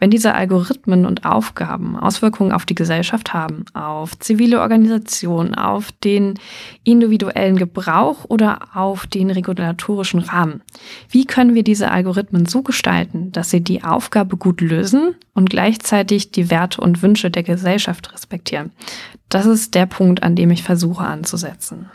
Wenn 0.00 0.10
diese 0.10 0.34
Algorithmen 0.34 1.06
und 1.06 1.24
Aufgaben 1.24 1.96
Auswirkungen 1.96 2.52
auf 2.52 2.64
die 2.64 2.76
Gesellschaft 2.76 3.34
haben, 3.34 3.64
auf 3.74 4.16
zivile 4.18 4.60
Organisationen, 4.60 5.56
auf 5.56 5.90
den 5.90 6.38
individuellen 6.84 7.56
Gebrauch 7.56 8.24
oder 8.28 8.76
auf 8.76 9.08
den 9.08 9.30
regulatorischen 9.30 10.20
Rahmen, 10.20 10.62
wie 11.10 11.24
können 11.24 11.54
wir 11.54 11.64
diese 11.64 11.90
Algorithmen 11.90 12.46
so 12.46 12.62
gestalten, 12.62 13.32
dass 13.32 13.50
sie 13.50 13.60
die 13.60 13.82
Aufgabe 13.82 14.36
gut 14.36 14.60
lösen 14.60 15.16
und 15.34 15.50
gleichzeitig 15.50 16.30
die 16.30 16.48
Werte 16.48 16.80
und 16.80 17.02
Wünsche 17.02 17.30
der 17.30 17.42
Gesellschaft 17.42 18.12
respektieren? 18.12 18.70
Das 19.28 19.46
ist 19.46 19.74
der 19.74 19.86
Punkt, 19.86 20.22
an 20.22 20.36
dem 20.36 20.52
ich 20.52 20.62
versuche 20.62 21.04
anzusetzen. 21.04 21.90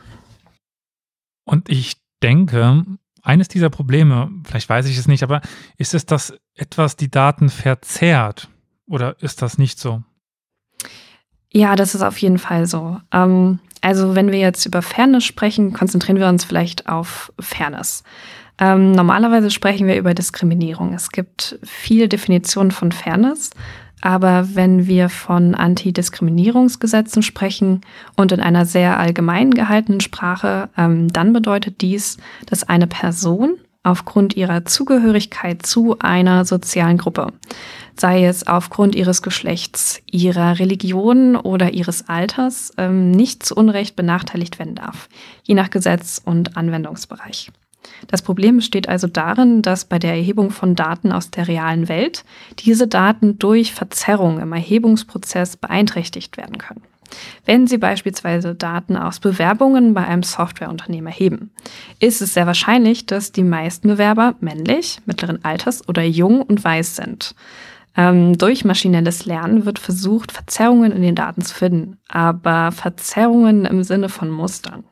Und 1.46 1.70
ich 1.70 1.96
denke, 2.22 2.86
eines 3.24 3.48
dieser 3.48 3.70
Probleme, 3.70 4.30
vielleicht 4.44 4.70
weiß 4.70 4.86
ich 4.88 4.98
es 4.98 5.08
nicht, 5.08 5.24
aber 5.24 5.42
ist 5.78 5.94
es, 5.94 6.06
dass 6.06 6.34
etwas 6.54 6.96
die 6.98 7.10
Daten 7.10 7.50
verzerrt 7.50 8.50
oder 8.86 9.16
ist 9.22 9.42
das 9.42 9.58
nicht 9.58 9.80
so? 9.80 10.04
Ja, 11.52 11.76
das 11.76 11.96
ist 11.96 12.02
auf 12.02 12.18
jeden 12.18 12.38
Fall 12.38 12.66
so. 12.66 13.00
Ähm, 13.12 13.60
also 13.82 14.16
wenn 14.16 14.32
wir 14.32 14.40
jetzt 14.40 14.66
über 14.66 14.82
Fairness 14.82 15.24
sprechen, 15.24 15.74
konzentrieren 15.74 16.20
wir 16.20 16.28
uns 16.28 16.44
vielleicht 16.44 16.90
auf 16.90 17.32
Fairness. 17.40 18.04
Ähm, 18.60 18.92
normalerweise 18.92 19.52
sprechen 19.52 19.88
wir 19.88 19.98
über 19.98 20.14
Diskriminierung. 20.14 20.94
Es 20.94 21.12
gibt 21.12 21.60
viele 21.64 22.08
Definitionen 22.08 22.72
von 22.72 22.92
Fairness. 22.92 23.52
Aber 24.06 24.54
wenn 24.54 24.86
wir 24.86 25.08
von 25.08 25.56
Antidiskriminierungsgesetzen 25.56 27.24
sprechen 27.24 27.80
und 28.18 28.34
in 28.34 28.42
einer 28.42 28.66
sehr 28.66 29.00
allgemein 29.00 29.52
gehaltenen 29.52 30.02
Sprache, 30.02 30.68
ähm, 30.78 31.08
dann 31.08 31.32
bedeutet 31.32 31.80
dies, 31.80 32.18
dass 32.46 32.68
eine 32.68 32.88
Person 32.88 33.56
aufgrund 33.82 34.36
ihrer 34.36 34.66
Zugehörigkeit 34.66 35.66
zu 35.66 36.00
einer 36.00 36.44
sozialen 36.44 36.98
Gruppe, 36.98 37.28
sei 37.96 38.26
es 38.26 38.46
aufgrund 38.46 38.94
ihres 38.94 39.22
Geschlechts, 39.22 40.02
ihrer 40.12 40.60
Religion 40.60 41.38
oder 41.38 41.74
ihres 41.74 42.10
Alters, 42.10 42.74
ähm, 42.78 43.12
nicht 43.12 43.46
zu 43.46 43.56
Unrecht 43.56 43.96
benachteiligt 43.96 44.60
werden 44.60 44.76
darf, 44.76 45.08
je 45.44 45.56
nach 45.56 45.70
Gesetz 45.70 46.22
und 46.26 46.58
Anwendungsbereich. 46.58 47.54
Das 48.08 48.22
Problem 48.22 48.58
besteht 48.58 48.90
also 48.90 49.08
darin, 49.08 49.62
dass 49.62 49.86
bei 49.86 50.00
der 50.00 50.14
Erhebung 50.14 50.52
von 50.52 50.76
Daten 50.76 51.12
aus 51.12 51.32
der 51.32 51.48
realen 51.48 51.90
Welt 51.90 52.24
diese 52.60 52.88
Daten 52.88 53.40
durch 53.40 53.74
Verzerrung 53.74 54.40
im 54.40 54.54
Erhebungsprozess 54.54 55.58
beeinträchtigt 55.58 56.38
werden 56.38 56.58
können. 56.58 56.84
Wenn 57.46 57.68
Sie 57.68 57.78
beispielsweise 57.78 58.56
Daten 58.56 58.98
aus 58.98 59.20
Bewerbungen 59.20 59.94
bei 59.94 60.06
einem 60.06 60.24
Softwareunternehmen 60.24 61.12
erheben, 61.12 61.52
ist 62.00 62.22
es 62.22 62.34
sehr 62.34 62.48
wahrscheinlich, 62.48 63.06
dass 63.06 63.32
die 63.32 63.44
meisten 63.44 63.88
Bewerber 63.88 64.36
männlich, 64.40 65.00
mittleren 65.06 65.44
Alters 65.44 65.88
oder 65.88 66.04
jung 66.04 66.42
und 66.42 66.64
weiß 66.64 66.96
sind. 66.96 67.36
Ähm, 67.96 68.38
durch 68.38 68.66
maschinelles 68.66 69.26
Lernen 69.26 69.66
wird 69.66 69.78
versucht, 69.78 70.32
Verzerrungen 70.32 70.92
in 70.92 71.04
den 71.04 71.16
Daten 71.16 71.42
zu 71.42 71.54
finden, 71.54 71.98
aber 72.08 72.72
Verzerrungen 72.72 73.66
im 73.66 73.84
Sinne 73.84 74.10
von 74.10 74.32
Mustern. 74.32 74.84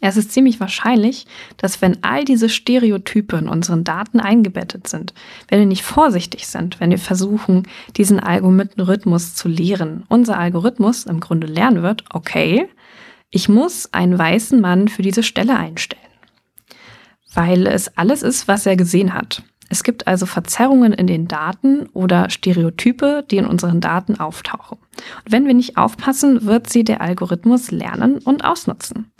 Es 0.00 0.16
ist 0.16 0.32
ziemlich 0.32 0.60
wahrscheinlich, 0.60 1.26
dass 1.56 1.82
wenn 1.82 2.02
all 2.02 2.24
diese 2.24 2.48
Stereotype 2.48 3.36
in 3.36 3.48
unseren 3.48 3.84
Daten 3.84 4.20
eingebettet 4.20 4.86
sind, 4.88 5.14
wenn 5.48 5.58
wir 5.58 5.66
nicht 5.66 5.82
vorsichtig 5.82 6.46
sind, 6.46 6.80
wenn 6.80 6.90
wir 6.90 6.98
versuchen, 6.98 7.66
diesen 7.96 8.20
Algorithmus 8.20 9.34
zu 9.34 9.48
lehren, 9.48 10.04
unser 10.08 10.38
Algorithmus 10.38 11.04
im 11.04 11.20
Grunde 11.20 11.46
lernen 11.46 11.82
wird, 11.82 12.04
okay, 12.10 12.68
ich 13.30 13.48
muss 13.48 13.92
einen 13.92 14.18
weißen 14.18 14.60
Mann 14.60 14.88
für 14.88 15.02
diese 15.02 15.22
Stelle 15.22 15.56
einstellen. 15.56 16.02
Weil 17.34 17.66
es 17.66 17.96
alles 17.96 18.22
ist, 18.22 18.48
was 18.48 18.64
er 18.64 18.76
gesehen 18.76 19.12
hat. 19.12 19.42
Es 19.68 19.84
gibt 19.84 20.06
also 20.06 20.24
Verzerrungen 20.24 20.94
in 20.94 21.06
den 21.06 21.28
Daten 21.28 21.86
oder 21.92 22.30
Stereotype, 22.30 23.24
die 23.30 23.36
in 23.36 23.46
unseren 23.46 23.82
Daten 23.82 24.18
auftauchen. 24.18 24.78
Und 25.24 25.32
wenn 25.32 25.46
wir 25.46 25.52
nicht 25.52 25.76
aufpassen, 25.76 26.46
wird 26.46 26.70
sie 26.70 26.84
der 26.84 27.02
Algorithmus 27.02 27.70
lernen 27.70 28.18
und 28.18 28.44
ausnutzen. 28.44 29.12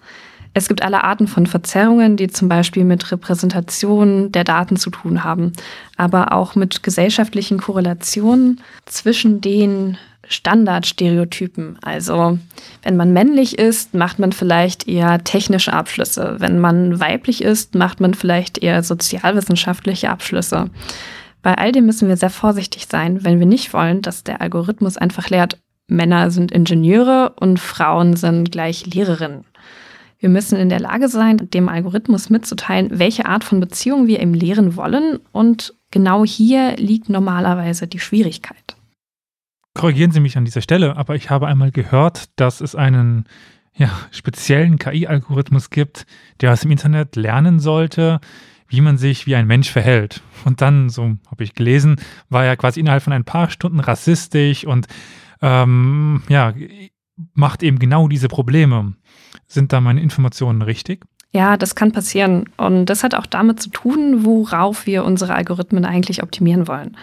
Es 0.59 0.67
gibt 0.67 0.83
alle 0.83 1.05
Arten 1.05 1.29
von 1.29 1.47
Verzerrungen, 1.47 2.17
die 2.17 2.27
zum 2.27 2.49
Beispiel 2.49 2.83
mit 2.83 3.13
Repräsentation 3.13 4.33
der 4.33 4.43
Daten 4.43 4.77
zu 4.77 4.91
tun 4.91 5.23
haben, 5.23 5.53
aber 5.97 6.33
auch 6.33 6.57
mit 6.57 6.83
gesellschaftlichen 6.83 7.61
Korrelationen 7.61 8.61
zwischen 8.85 9.41
den 9.41 9.99
Standardstereotypen. 10.27 11.79
Also 11.81 12.41
wenn 12.83 12.97
man 12.97 13.13
männlich 13.13 13.57
ist, 13.57 13.95
macht 13.95 14.19
man 14.19 14.33
vielleicht 14.33 14.89
eher 14.89 15.23
technische 15.23 15.73
Abschlüsse. 15.73 16.35
Wenn 16.41 16.59
man 16.59 16.99
weiblich 16.99 17.45
ist, 17.45 17.77
macht 17.77 18.01
man 18.01 18.15
vielleicht 18.15 18.59
eher 18.59 18.83
sozialwissenschaftliche 18.83 20.11
Abschlüsse. 20.11 20.71
Bei 21.41 21.57
all 21.57 21.71
dem 21.71 21.87
müssen 21.87 22.09
wir 22.09 22.17
sehr 22.17 22.31
vorsichtig 22.31 22.89
sein, 22.91 23.23
wenn 23.23 23.39
wir 23.39 23.47
nicht 23.47 23.73
wollen, 23.73 24.03
dass 24.03 24.25
der 24.25 24.41
Algorithmus 24.41 24.97
einfach 24.97 25.31
lehrt, 25.31 25.57
Männer 25.87 26.33
sind 26.33 26.51
Ingenieure 26.51 27.35
und 27.39 27.61
Frauen 27.61 28.17
sind 28.17 28.51
gleich 28.51 28.87
Lehrerinnen. 28.93 29.45
Wir 30.19 30.29
müssen 30.29 30.59
in 30.59 30.69
der 30.69 30.81
Lage 30.81 31.09
sein, 31.09 31.37
dem 31.51 31.69
Algorithmus 31.69 32.29
mitzuteilen, 32.29 32.91
welche 32.93 33.27
Art 33.27 33.45
von 33.45 33.61
Beziehung 33.61 34.09
wir 34.09 34.21
ihm 34.21 34.35
lehren 34.35 34.75
wollen. 34.75 35.21
Und 35.31 35.75
genau 35.91 36.25
hier 36.25 36.77
liegt 36.77 37.09
normalerweise 37.09 37.87
die 37.87 38.01
Schwierigkeit. 38.01 38.77
Korrigieren 39.75 40.11
Sie 40.11 40.19
mich 40.19 40.37
an 40.37 40.45
dieser 40.45 40.61
Stelle, 40.61 40.97
aber 40.97 41.15
ich 41.15 41.31
habe 41.31 41.47
einmal 41.47 41.71
gehört, 41.71 42.31
dass 42.35 42.61
es 42.61 42.75
einen 42.75 43.27
ja, 43.75 43.91
speziellen 44.11 44.79
KI-Algorithmus 44.79 45.71
gibt, 45.71 46.05
der 46.41 46.53
aus 46.53 46.63
dem 46.63 46.73
Internet 46.73 47.15
lernen 47.15 47.61
sollte, 47.61 48.21
wie 48.67 48.81
man 48.81 48.99
sich 48.99 49.29
wie 49.29 49.37
ein 49.37 49.47
Mensch 49.47 49.71
verhält. 49.71 50.21
Und 50.45 50.61
dann, 50.61 50.91
so 50.91 51.17
habe 51.31 51.45
ich 51.45 51.55
gelesen, 51.55 51.95
war 52.29 52.45
er 52.45 52.57
quasi 52.57 52.81
innerhalb 52.81 53.05
von 53.05 53.13
ein 53.13 53.25
paar 53.25 53.51
Stunden 53.51 53.79
rassistisch 53.79 54.65
und 54.65 54.89
ähm, 55.41 56.23
ja, 56.29 56.53
macht 57.35 57.63
eben 57.63 57.79
genau 57.79 58.09
diese 58.09 58.29
Probleme. 58.29 58.95
Sind 59.47 59.73
da 59.73 59.81
meine 59.81 60.01
Informationen 60.01 60.63
richtig? 60.63 61.05
Ja, 61.33 61.57
das 61.57 61.75
kann 61.75 61.93
passieren. 61.93 62.45
Und 62.57 62.87
das 62.87 63.05
hat 63.05 63.15
auch 63.15 63.27
damit 63.27 63.61
zu 63.61 63.71
tun, 63.71 64.25
worauf 64.25 64.87
wir 64.87 65.05
unsere 65.05 65.35
Algorithmen 65.35 65.85
eigentlich 65.85 66.23
optimieren 66.23 66.69
wollen. 66.69 66.97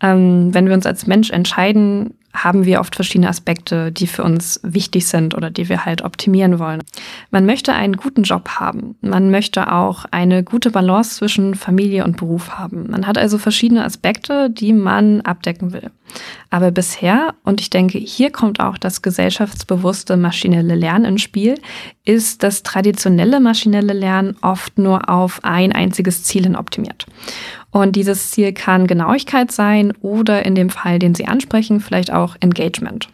Ähm, 0.00 0.54
wenn 0.54 0.66
wir 0.66 0.74
uns 0.74 0.86
als 0.86 1.06
Mensch 1.06 1.30
entscheiden, 1.30 2.14
haben 2.44 2.64
wir 2.64 2.80
oft 2.80 2.94
verschiedene 2.94 3.28
Aspekte, 3.28 3.92
die 3.92 4.06
für 4.06 4.22
uns 4.22 4.60
wichtig 4.62 5.06
sind 5.06 5.34
oder 5.34 5.50
die 5.50 5.68
wir 5.68 5.84
halt 5.84 6.02
optimieren 6.02 6.58
wollen. 6.58 6.82
Man 7.30 7.46
möchte 7.46 7.72
einen 7.72 7.96
guten 7.96 8.22
Job 8.22 8.48
haben. 8.60 8.96
Man 9.00 9.30
möchte 9.30 9.72
auch 9.72 10.04
eine 10.10 10.42
gute 10.42 10.70
Balance 10.70 11.16
zwischen 11.16 11.54
Familie 11.54 12.04
und 12.04 12.16
Beruf 12.16 12.58
haben. 12.58 12.90
Man 12.90 13.06
hat 13.06 13.18
also 13.18 13.38
verschiedene 13.38 13.84
Aspekte, 13.84 14.50
die 14.50 14.72
man 14.72 15.20
abdecken 15.22 15.72
will. 15.72 15.90
Aber 16.50 16.70
bisher, 16.70 17.34
und 17.44 17.60
ich 17.60 17.70
denke, 17.70 17.98
hier 17.98 18.30
kommt 18.30 18.60
auch 18.60 18.78
das 18.78 19.02
gesellschaftsbewusste 19.02 20.16
maschinelle 20.16 20.74
Lernen 20.74 21.04
ins 21.04 21.22
Spiel, 21.22 21.60
ist 22.04 22.42
das 22.42 22.62
traditionelle 22.62 23.40
maschinelle 23.40 23.92
Lernen 23.92 24.36
oft 24.40 24.78
nur 24.78 25.10
auf 25.10 25.40
ein 25.42 25.72
einziges 25.72 26.24
Ziel 26.24 26.44
hin 26.44 26.56
optimiert. 26.56 27.06
Und 27.70 27.96
dieses 27.96 28.30
Ziel 28.30 28.52
kann 28.52 28.86
Genauigkeit 28.86 29.52
sein 29.52 29.92
oder 30.00 30.44
in 30.44 30.54
dem 30.54 30.70
Fall, 30.70 30.98
den 30.98 31.14
Sie 31.14 31.26
ansprechen, 31.26 31.80
vielleicht 31.80 32.12
auch 32.12 32.36
Engagement. 32.40 33.08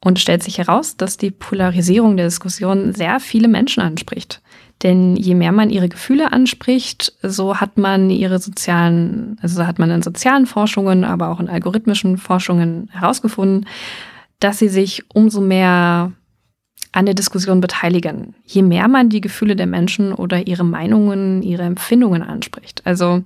Und 0.00 0.18
stellt 0.18 0.42
sich 0.42 0.58
heraus, 0.58 0.96
dass 0.96 1.16
die 1.16 1.30
Polarisierung 1.30 2.16
der 2.16 2.26
Diskussion 2.26 2.94
sehr 2.94 3.20
viele 3.20 3.48
Menschen 3.48 3.82
anspricht. 3.82 4.40
Denn 4.82 5.16
je 5.16 5.34
mehr 5.34 5.52
man 5.52 5.70
ihre 5.70 5.88
Gefühle 5.88 6.32
anspricht, 6.32 7.14
so 7.22 7.56
hat 7.56 7.78
man 7.78 8.10
ihre 8.10 8.38
sozialen, 8.38 9.38
also 9.40 9.66
hat 9.66 9.78
man 9.78 9.90
in 9.90 10.02
sozialen 10.02 10.46
Forschungen, 10.46 11.04
aber 11.04 11.28
auch 11.28 11.40
in 11.40 11.48
algorithmischen 11.48 12.18
Forschungen 12.18 12.90
herausgefunden, 12.92 13.66
dass 14.38 14.58
sie 14.58 14.68
sich 14.68 15.04
umso 15.08 15.40
mehr 15.40 16.12
an 16.92 17.06
der 17.06 17.14
Diskussion 17.14 17.60
beteiligen. 17.60 18.34
Je 18.44 18.62
mehr 18.62 18.88
man 18.88 19.08
die 19.08 19.20
Gefühle 19.20 19.56
der 19.56 19.66
Menschen 19.66 20.12
oder 20.12 20.46
ihre 20.46 20.64
Meinungen, 20.64 21.42
ihre 21.42 21.62
Empfindungen 21.62 22.22
anspricht. 22.22 22.82
Also 22.84 23.22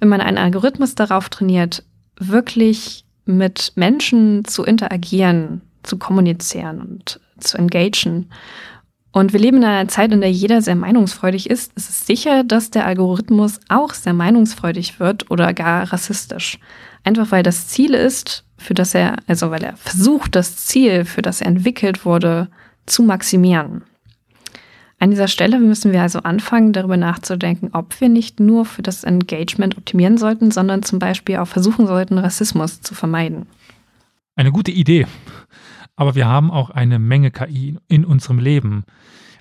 wenn 0.00 0.08
man 0.08 0.20
einen 0.20 0.38
Algorithmus 0.38 0.94
darauf 0.94 1.28
trainiert, 1.28 1.84
wirklich 2.18 3.04
mit 3.24 3.72
Menschen 3.76 4.44
zu 4.44 4.64
interagieren, 4.64 5.62
zu 5.82 5.98
kommunizieren 5.98 6.80
und 6.80 7.20
zu 7.38 7.58
engagieren. 7.58 8.30
Und 9.12 9.32
wir 9.34 9.40
leben 9.40 9.58
in 9.58 9.64
einer 9.64 9.88
Zeit, 9.88 10.10
in 10.12 10.22
der 10.22 10.32
jeder 10.32 10.62
sehr 10.62 10.74
meinungsfreudig 10.74 11.50
ist. 11.50 11.72
Es 11.74 11.90
ist 11.90 12.06
sicher, 12.06 12.44
dass 12.44 12.70
der 12.70 12.86
Algorithmus 12.86 13.60
auch 13.68 13.92
sehr 13.92 14.14
meinungsfreudig 14.14 15.00
wird 15.00 15.30
oder 15.30 15.52
gar 15.52 15.92
rassistisch. 15.92 16.58
Einfach 17.04 17.30
weil 17.30 17.42
das 17.42 17.68
Ziel 17.68 17.94
ist, 17.94 18.44
für 18.56 18.74
das 18.74 18.94
er, 18.94 19.16
also 19.26 19.50
weil 19.50 19.64
er 19.64 19.76
versucht, 19.76 20.34
das 20.34 20.56
Ziel, 20.56 21.04
für 21.04 21.20
das 21.20 21.40
er 21.42 21.48
entwickelt 21.48 22.06
wurde, 22.06 22.48
zu 22.86 23.02
maximieren. 23.02 23.82
An 24.98 25.10
dieser 25.10 25.26
Stelle 25.26 25.58
müssen 25.58 25.90
wir 25.90 26.00
also 26.00 26.20
anfangen, 26.20 26.72
darüber 26.72 26.96
nachzudenken, 26.96 27.70
ob 27.72 28.00
wir 28.00 28.08
nicht 28.08 28.38
nur 28.38 28.64
für 28.64 28.82
das 28.82 29.02
Engagement 29.02 29.76
optimieren 29.76 30.16
sollten, 30.16 30.52
sondern 30.52 30.84
zum 30.84 31.00
Beispiel 31.00 31.38
auch 31.38 31.48
versuchen 31.48 31.88
sollten, 31.88 32.18
Rassismus 32.18 32.82
zu 32.82 32.94
vermeiden. 32.94 33.46
Eine 34.36 34.52
gute 34.52 34.70
Idee. 34.70 35.06
Aber 35.96 36.14
wir 36.14 36.26
haben 36.26 36.50
auch 36.50 36.70
eine 36.70 37.00
Menge 37.00 37.32
KI 37.32 37.78
in 37.88 38.04
unserem 38.04 38.38
Leben. 38.38 38.84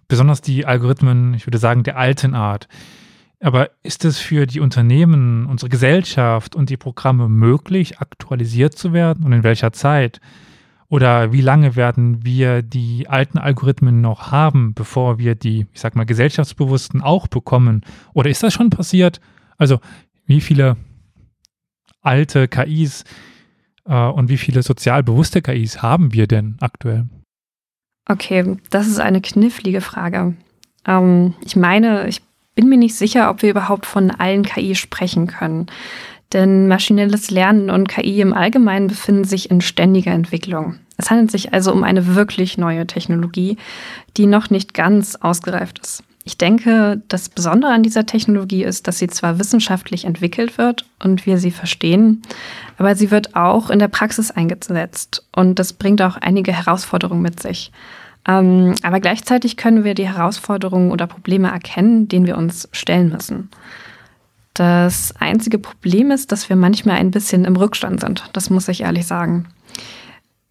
Besonders 0.07 0.41
die 0.41 0.65
Algorithmen, 0.65 1.35
ich 1.35 1.45
würde 1.45 1.59
sagen, 1.59 1.83
der 1.83 1.97
alten 1.97 2.33
Art. 2.33 2.67
Aber 3.39 3.69
ist 3.83 4.03
es 4.03 4.19
für 4.19 4.45
die 4.47 4.59
Unternehmen, 4.59 5.45
unsere 5.45 5.69
Gesellschaft 5.69 6.55
und 6.55 6.69
die 6.69 6.77
Programme 6.77 7.29
möglich, 7.29 7.99
aktualisiert 7.99 8.77
zu 8.77 8.93
werden 8.93 9.23
und 9.23 9.31
in 9.31 9.43
welcher 9.43 9.73
Zeit? 9.73 10.21
Oder 10.91 11.31
wie 11.31 11.39
lange 11.39 11.77
werden 11.77 12.25
wir 12.25 12.61
die 12.61 13.07
alten 13.07 13.37
Algorithmen 13.37 14.01
noch 14.01 14.29
haben, 14.29 14.73
bevor 14.73 15.19
wir 15.19 15.35
die, 15.35 15.65
ich 15.71 15.79
sag 15.79 15.95
mal, 15.95 16.03
gesellschaftsbewussten 16.03 17.01
auch 17.01 17.29
bekommen? 17.29 17.85
Oder 18.13 18.29
ist 18.29 18.43
das 18.43 18.53
schon 18.53 18.69
passiert? 18.69 19.21
Also, 19.57 19.79
wie 20.25 20.41
viele 20.41 20.75
alte 22.01 22.49
KIs 22.49 23.05
äh, 23.85 23.93
und 23.95 24.27
wie 24.27 24.35
viele 24.35 24.63
sozial 24.63 25.01
bewusste 25.01 25.41
KIs 25.41 25.81
haben 25.81 26.11
wir 26.11 26.27
denn 26.27 26.57
aktuell? 26.59 27.07
Okay, 28.09 28.57
das 28.69 28.87
ist 28.87 28.99
eine 28.99 29.21
knifflige 29.21 29.79
Frage. 29.79 30.35
Ähm, 30.85 31.35
ich 31.45 31.55
meine, 31.55 32.05
ich 32.09 32.21
bin 32.53 32.67
mir 32.67 32.77
nicht 32.77 32.95
sicher, 32.95 33.29
ob 33.29 33.43
wir 33.43 33.51
überhaupt 33.51 33.85
von 33.85 34.11
allen 34.11 34.43
KI 34.43 34.75
sprechen 34.75 35.27
können. 35.27 35.67
Denn 36.33 36.67
maschinelles 36.67 37.29
Lernen 37.29 37.69
und 37.69 37.89
KI 37.89 38.21
im 38.21 38.33
Allgemeinen 38.33 38.87
befinden 38.87 39.25
sich 39.25 39.51
in 39.51 39.61
ständiger 39.61 40.11
Entwicklung. 40.11 40.75
Es 40.97 41.09
handelt 41.09 41.31
sich 41.31 41.53
also 41.53 41.73
um 41.73 41.83
eine 41.83 42.15
wirklich 42.15 42.57
neue 42.57 42.87
Technologie, 42.87 43.57
die 44.17 44.27
noch 44.27 44.49
nicht 44.49 44.73
ganz 44.73 45.15
ausgereift 45.15 45.79
ist. 45.79 46.03
Ich 46.23 46.37
denke, 46.37 47.01
das 47.07 47.29
Besondere 47.29 47.71
an 47.71 47.81
dieser 47.81 48.05
Technologie 48.05 48.63
ist, 48.63 48.87
dass 48.87 48.99
sie 48.99 49.07
zwar 49.07 49.39
wissenschaftlich 49.39 50.05
entwickelt 50.05 50.59
wird 50.59 50.85
und 51.03 51.25
wir 51.25 51.39
sie 51.39 51.49
verstehen, 51.49 52.21
aber 52.77 52.95
sie 52.95 53.09
wird 53.09 53.35
auch 53.35 53.71
in 53.71 53.79
der 53.79 53.87
Praxis 53.87 54.29
eingesetzt 54.29 55.25
und 55.35 55.57
das 55.57 55.73
bringt 55.73 56.01
auch 56.01 56.17
einige 56.17 56.53
Herausforderungen 56.53 57.23
mit 57.23 57.39
sich. 57.39 57.71
Ähm, 58.27 58.75
aber 58.83 58.99
gleichzeitig 58.99 59.57
können 59.57 59.83
wir 59.83 59.95
die 59.95 60.07
Herausforderungen 60.07 60.91
oder 60.91 61.07
Probleme 61.07 61.49
erkennen, 61.49 62.07
denen 62.07 62.27
wir 62.27 62.37
uns 62.37 62.69
stellen 62.71 63.09
müssen. 63.09 63.49
Das 64.53 65.13
einzige 65.19 65.59
Problem 65.59 66.11
ist, 66.11 66.31
dass 66.31 66.49
wir 66.49 66.55
manchmal 66.55 66.97
ein 66.97 67.11
bisschen 67.11 67.45
im 67.45 67.55
Rückstand 67.55 68.01
sind. 68.01 68.29
Das 68.33 68.49
muss 68.49 68.67
ich 68.67 68.81
ehrlich 68.81 69.07
sagen. 69.07 69.47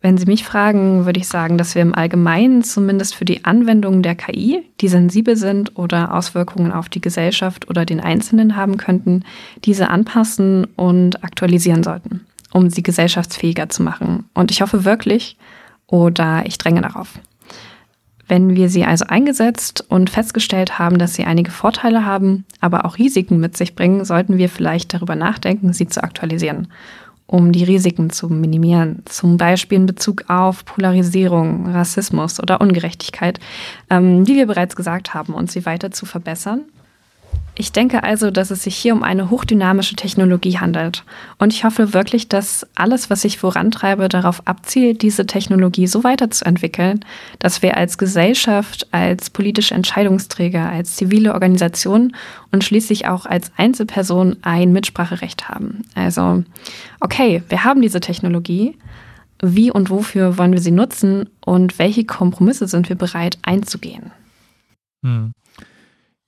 Wenn 0.03 0.17
Sie 0.17 0.25
mich 0.25 0.45
fragen, 0.45 1.05
würde 1.05 1.21
ich 1.21 1.29
sagen, 1.29 1.59
dass 1.59 1.75
wir 1.75 1.83
im 1.83 1.95
Allgemeinen 1.95 2.65
zumindest 2.65 3.15
für 3.15 3.27
die 3.27 3.45
Anwendungen 3.45 4.03
der 4.03 4.15
KI, 4.15 4.63
die 4.81 4.89
sensibel 4.89 5.37
sind 5.37 5.77
oder 5.77 6.15
Auswirkungen 6.15 6.73
auf 6.73 6.89
die 6.89 7.03
Gesellschaft 7.03 7.69
oder 7.69 7.85
den 7.85 8.01
Einzelnen 8.01 8.57
haben 8.57 8.79
könnten, 8.79 9.25
diese 9.67 9.91
anpassen 9.91 10.65
und 10.77 11.23
aktualisieren 11.23 11.83
sollten, 11.83 12.25
um 12.51 12.71
sie 12.71 12.83
gesellschaftsfähiger 12.83 13.69
zu 13.69 13.83
machen. 13.83 14.25
Und 14.33 14.51
ich 14.51 14.63
hoffe 14.63 14.87
wirklich, 14.87 15.37
oder 15.87 16.45
ich 16.47 16.57
dränge 16.57 16.81
darauf. 16.81 17.19
Wenn 18.31 18.55
wir 18.55 18.69
sie 18.69 18.85
also 18.85 19.07
eingesetzt 19.09 19.85
und 19.89 20.09
festgestellt 20.09 20.79
haben, 20.79 20.99
dass 20.99 21.15
sie 21.15 21.25
einige 21.25 21.51
Vorteile 21.51 22.07
haben, 22.07 22.45
aber 22.61 22.85
auch 22.85 22.97
Risiken 22.97 23.41
mit 23.41 23.57
sich 23.57 23.75
bringen, 23.75 24.05
sollten 24.05 24.39
wir 24.39 24.49
vielleicht 24.49 24.95
darüber 24.95 25.17
nachdenken, 25.17 25.73
sie 25.73 25.89
zu 25.89 26.01
aktualisieren, 26.05 26.69
um 27.27 27.51
die 27.51 27.65
Risiken 27.65 28.09
zu 28.11 28.29
minimieren. 28.29 29.03
Zum 29.05 29.37
Beispiel 29.37 29.79
in 29.79 29.87
Bezug 29.87 30.27
auf 30.29 30.65
Polarisierung, 30.65 31.71
Rassismus 31.71 32.39
oder 32.39 32.61
Ungerechtigkeit, 32.61 33.41
ähm, 33.91 34.25
wie 34.29 34.37
wir 34.37 34.47
bereits 34.47 34.77
gesagt 34.77 35.13
haben, 35.13 35.35
und 35.35 35.51
sie 35.51 35.67
weiter 35.67 35.91
zu 35.91 36.07
verbessern 36.07 36.67
ich 37.61 37.73
denke 37.73 38.05
also, 38.05 38.31
dass 38.31 38.51
es 38.51 38.63
sich 38.63 38.75
hier 38.75 38.95
um 38.95 39.03
eine 39.03 39.29
hochdynamische 39.29 39.95
Technologie 39.95 40.59
handelt. 40.59 41.05
Und 41.37 41.53
ich 41.53 41.65
hoffe 41.65 41.93
wirklich, 41.93 42.27
dass 42.27 42.67
alles, 42.75 43.11
was 43.11 43.23
ich 43.25 43.37
vorantreibe, 43.37 44.09
darauf 44.09 44.47
abzielt, 44.47 45.03
diese 45.03 45.27
Technologie 45.27 45.87
so 45.87 46.03
weiterzuentwickeln, 46.03 47.05
dass 47.39 47.61
wir 47.61 47.77
als 47.77 47.99
Gesellschaft, 47.99 48.89
als 48.93 49.29
politische 49.29 49.75
Entscheidungsträger, 49.75 50.71
als 50.71 50.97
zivile 50.97 51.35
Organisation 51.35 52.17
und 52.51 52.65
schließlich 52.65 53.09
auch 53.09 53.27
als 53.27 53.53
Einzelperson 53.59 54.39
ein 54.41 54.73
Mitspracherecht 54.73 55.51
haben. 55.51 55.83
Also, 55.95 56.45
okay, 57.01 57.43
wir 57.51 57.65
haben 57.65 57.83
diese 57.83 58.01
Technologie. 58.01 58.79
Wie 59.43 59.71
und 59.71 59.91
wofür 59.91 60.39
wollen 60.39 60.53
wir 60.53 60.61
sie 60.61 60.71
nutzen 60.71 61.29
und 61.45 61.79
welche 61.79 62.05
Kompromisse 62.05 62.69
sind 62.69 62.89
wir 62.89 62.97
bereit 62.97 63.39
einzugehen? 63.43 64.13
Hm. 65.05 65.33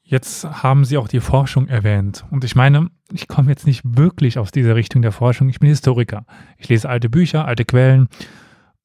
Jetzt 0.02 0.44
haben 0.44 0.84
Sie 0.84 0.98
auch 0.98 1.08
die 1.08 1.20
Forschung 1.20 1.68
erwähnt. 1.68 2.24
Und 2.30 2.44
ich 2.44 2.54
meine, 2.54 2.90
ich 3.12 3.28
komme 3.28 3.50
jetzt 3.50 3.66
nicht 3.66 3.82
wirklich 3.84 4.38
aus 4.38 4.50
dieser 4.50 4.74
Richtung 4.74 5.00
der 5.02 5.12
Forschung. 5.12 5.48
Ich 5.48 5.60
bin 5.60 5.68
Historiker. 5.68 6.26
Ich 6.58 6.68
lese 6.68 6.88
alte 6.88 7.08
Bücher, 7.08 7.46
alte 7.46 7.64
Quellen. 7.64 8.08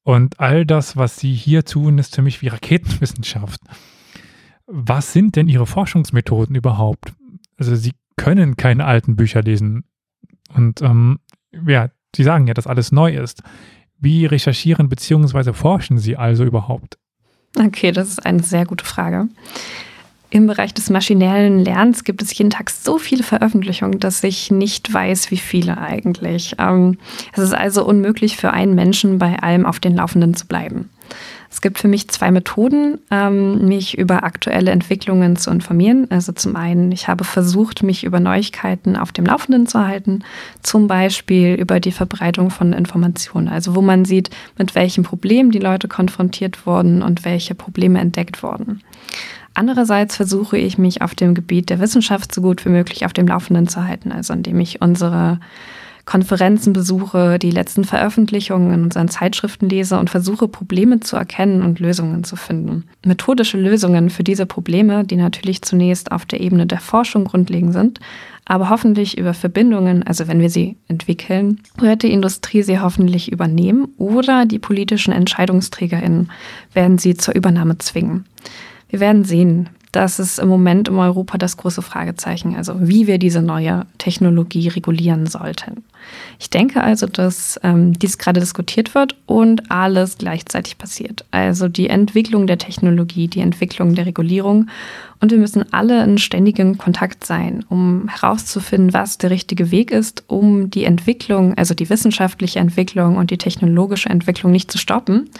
Und 0.04 0.40
all 0.40 0.64
das, 0.64 0.96
was 0.96 1.18
Sie 1.18 1.34
hier 1.34 1.64
tun, 1.64 1.98
ist 1.98 2.14
für 2.14 2.22
mich 2.22 2.40
wie 2.40 2.48
Raketenwissenschaft. 2.48 3.60
Was 4.66 5.12
sind 5.12 5.36
denn 5.36 5.48
Ihre 5.48 5.66
Forschungsmethoden 5.66 6.54
überhaupt? 6.54 7.12
Also 7.58 7.74
Sie 7.74 7.92
können 8.16 8.56
keine 8.56 8.84
alten 8.84 9.16
Bücher 9.16 9.42
lesen. 9.42 9.84
Und 10.54 10.82
ähm, 10.82 11.18
ja, 11.66 11.90
Sie 12.14 12.22
sagen 12.22 12.46
ja, 12.46 12.54
dass 12.54 12.66
alles 12.66 12.92
neu 12.92 13.14
ist. 13.14 13.42
Wie 13.98 14.26
recherchieren 14.26 14.88
bzw. 14.88 15.52
forschen 15.52 15.98
Sie 15.98 16.16
also 16.16 16.44
überhaupt? 16.44 16.98
Okay, 17.58 17.92
das 17.92 18.08
ist 18.08 18.24
eine 18.24 18.42
sehr 18.42 18.64
gute 18.64 18.84
Frage. 18.84 19.28
Im 20.30 20.46
Bereich 20.46 20.74
des 20.74 20.90
maschinellen 20.90 21.64
Lernens 21.64 22.04
gibt 22.04 22.20
es 22.20 22.36
jeden 22.36 22.50
Tag 22.50 22.68
so 22.68 22.98
viele 22.98 23.22
Veröffentlichungen, 23.22 23.98
dass 23.98 24.22
ich 24.22 24.50
nicht 24.50 24.92
weiß, 24.92 25.30
wie 25.30 25.38
viele 25.38 25.78
eigentlich. 25.78 26.54
Ähm, 26.58 26.98
es 27.32 27.38
ist 27.38 27.54
also 27.54 27.86
unmöglich 27.86 28.36
für 28.36 28.50
einen 28.50 28.74
Menschen 28.74 29.18
bei 29.18 29.38
allem 29.38 29.64
auf 29.64 29.80
den 29.80 29.96
Laufenden 29.96 30.34
zu 30.34 30.46
bleiben. 30.46 30.90
Es 31.50 31.62
gibt 31.62 31.78
für 31.78 31.88
mich 31.88 32.08
zwei 32.08 32.30
Methoden, 32.30 32.98
ähm, 33.10 33.66
mich 33.66 33.96
über 33.96 34.22
aktuelle 34.22 34.70
Entwicklungen 34.70 35.36
zu 35.36 35.50
informieren. 35.50 36.06
Also 36.10 36.32
zum 36.32 36.56
einen, 36.56 36.92
ich 36.92 37.08
habe 37.08 37.24
versucht, 37.24 37.82
mich 37.82 38.04
über 38.04 38.20
Neuigkeiten 38.20 38.96
auf 38.96 39.12
dem 39.12 39.24
Laufenden 39.24 39.66
zu 39.66 39.86
halten, 39.86 40.24
zum 40.62 40.88
Beispiel 40.88 41.54
über 41.54 41.80
die 41.80 41.90
Verbreitung 41.90 42.50
von 42.50 42.74
Informationen, 42.74 43.48
also 43.48 43.74
wo 43.74 43.80
man 43.80 44.04
sieht, 44.04 44.28
mit 44.58 44.74
welchen 44.74 45.04
Problemen 45.04 45.50
die 45.50 45.58
Leute 45.58 45.88
konfrontiert 45.88 46.66
wurden 46.66 47.02
und 47.02 47.24
welche 47.24 47.54
Probleme 47.54 47.98
entdeckt 47.98 48.42
wurden. 48.42 48.82
Andererseits 49.58 50.14
versuche 50.14 50.56
ich 50.56 50.78
mich 50.78 51.02
auf 51.02 51.16
dem 51.16 51.34
Gebiet 51.34 51.68
der 51.68 51.80
Wissenschaft 51.80 52.32
so 52.32 52.42
gut 52.42 52.64
wie 52.64 52.68
möglich 52.68 53.04
auf 53.04 53.12
dem 53.12 53.26
Laufenden 53.26 53.66
zu 53.66 53.82
halten, 53.82 54.12
also 54.12 54.32
indem 54.32 54.60
ich 54.60 54.80
unsere 54.80 55.40
Konferenzen 56.04 56.72
besuche, 56.72 57.40
die 57.40 57.50
letzten 57.50 57.82
Veröffentlichungen 57.82 58.72
in 58.72 58.84
unseren 58.84 59.08
Zeitschriften 59.08 59.68
lese 59.68 59.98
und 59.98 60.10
versuche, 60.10 60.46
Probleme 60.46 61.00
zu 61.00 61.16
erkennen 61.16 61.62
und 61.62 61.80
Lösungen 61.80 62.22
zu 62.22 62.36
finden. 62.36 62.84
Methodische 63.04 63.58
Lösungen 63.58 64.10
für 64.10 64.22
diese 64.22 64.46
Probleme, 64.46 65.02
die 65.02 65.16
natürlich 65.16 65.62
zunächst 65.62 66.12
auf 66.12 66.24
der 66.24 66.40
Ebene 66.40 66.68
der 66.68 66.78
Forschung 66.78 67.24
grundlegend 67.24 67.72
sind, 67.72 67.98
aber 68.44 68.70
hoffentlich 68.70 69.18
über 69.18 69.34
Verbindungen, 69.34 70.04
also 70.04 70.28
wenn 70.28 70.40
wir 70.40 70.50
sie 70.50 70.76
entwickeln, 70.86 71.62
wird 71.78 72.04
die 72.04 72.12
Industrie 72.12 72.62
sie 72.62 72.78
hoffentlich 72.78 73.32
übernehmen 73.32 73.88
oder 73.96 74.46
die 74.46 74.60
politischen 74.60 75.12
EntscheidungsträgerInnen 75.12 76.30
werden 76.74 76.98
sie 76.98 77.16
zur 77.16 77.34
Übernahme 77.34 77.76
zwingen. 77.78 78.24
Wir 78.88 79.00
werden 79.00 79.24
sehen, 79.24 79.68
das 79.92 80.18
ist 80.18 80.38
im 80.38 80.48
Moment 80.48 80.88
in 80.88 80.96
Europa 80.96 81.38
das 81.38 81.56
große 81.56 81.80
Fragezeichen, 81.80 82.54
also 82.54 82.74
wie 82.78 83.06
wir 83.06 83.18
diese 83.18 83.40
neue 83.40 83.86
Technologie 83.96 84.68
regulieren 84.68 85.26
sollten. 85.26 85.82
Ich 86.38 86.50
denke 86.50 86.82
also, 86.82 87.06
dass 87.06 87.58
ähm, 87.62 87.98
dies 87.98 88.18
gerade 88.18 88.40
diskutiert 88.40 88.94
wird 88.94 89.16
und 89.26 89.70
alles 89.70 90.18
gleichzeitig 90.18 90.76
passiert. 90.76 91.24
Also 91.30 91.68
die 91.68 91.88
Entwicklung 91.88 92.46
der 92.46 92.58
Technologie, 92.58 93.28
die 93.28 93.40
Entwicklung 93.40 93.94
der 93.94 94.06
Regulierung. 94.06 94.68
Und 95.20 95.32
wir 95.32 95.38
müssen 95.38 95.72
alle 95.72 96.04
in 96.04 96.18
ständigem 96.18 96.78
Kontakt 96.78 97.24
sein, 97.24 97.64
um 97.68 98.08
herauszufinden, 98.08 98.92
was 98.92 99.18
der 99.18 99.30
richtige 99.30 99.70
Weg 99.70 99.90
ist, 99.90 100.22
um 100.28 100.70
die 100.70 100.84
Entwicklung, 100.84 101.54
also 101.54 101.74
die 101.74 101.90
wissenschaftliche 101.90 102.58
Entwicklung 102.58 103.16
und 103.16 103.30
die 103.30 103.38
technologische 103.38 104.10
Entwicklung 104.10 104.52
nicht 104.52 104.70
zu 104.70 104.78
stoppen 104.78 105.30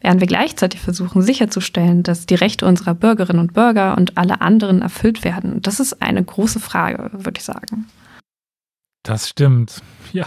während 0.00 0.20
wir 0.20 0.28
gleichzeitig 0.28 0.80
versuchen 0.80 1.22
sicherzustellen, 1.22 2.02
dass 2.02 2.26
die 2.26 2.34
Rechte 2.34 2.66
unserer 2.66 2.94
Bürgerinnen 2.94 3.40
und 3.40 3.54
Bürger 3.54 3.96
und 3.96 4.16
alle 4.16 4.40
anderen 4.40 4.82
erfüllt 4.82 5.24
werden. 5.24 5.60
Das 5.62 5.80
ist 5.80 6.02
eine 6.02 6.22
große 6.22 6.60
Frage, 6.60 7.10
würde 7.12 7.38
ich 7.38 7.44
sagen. 7.44 7.86
Das 9.02 9.28
stimmt. 9.28 9.82
Ja. 10.12 10.26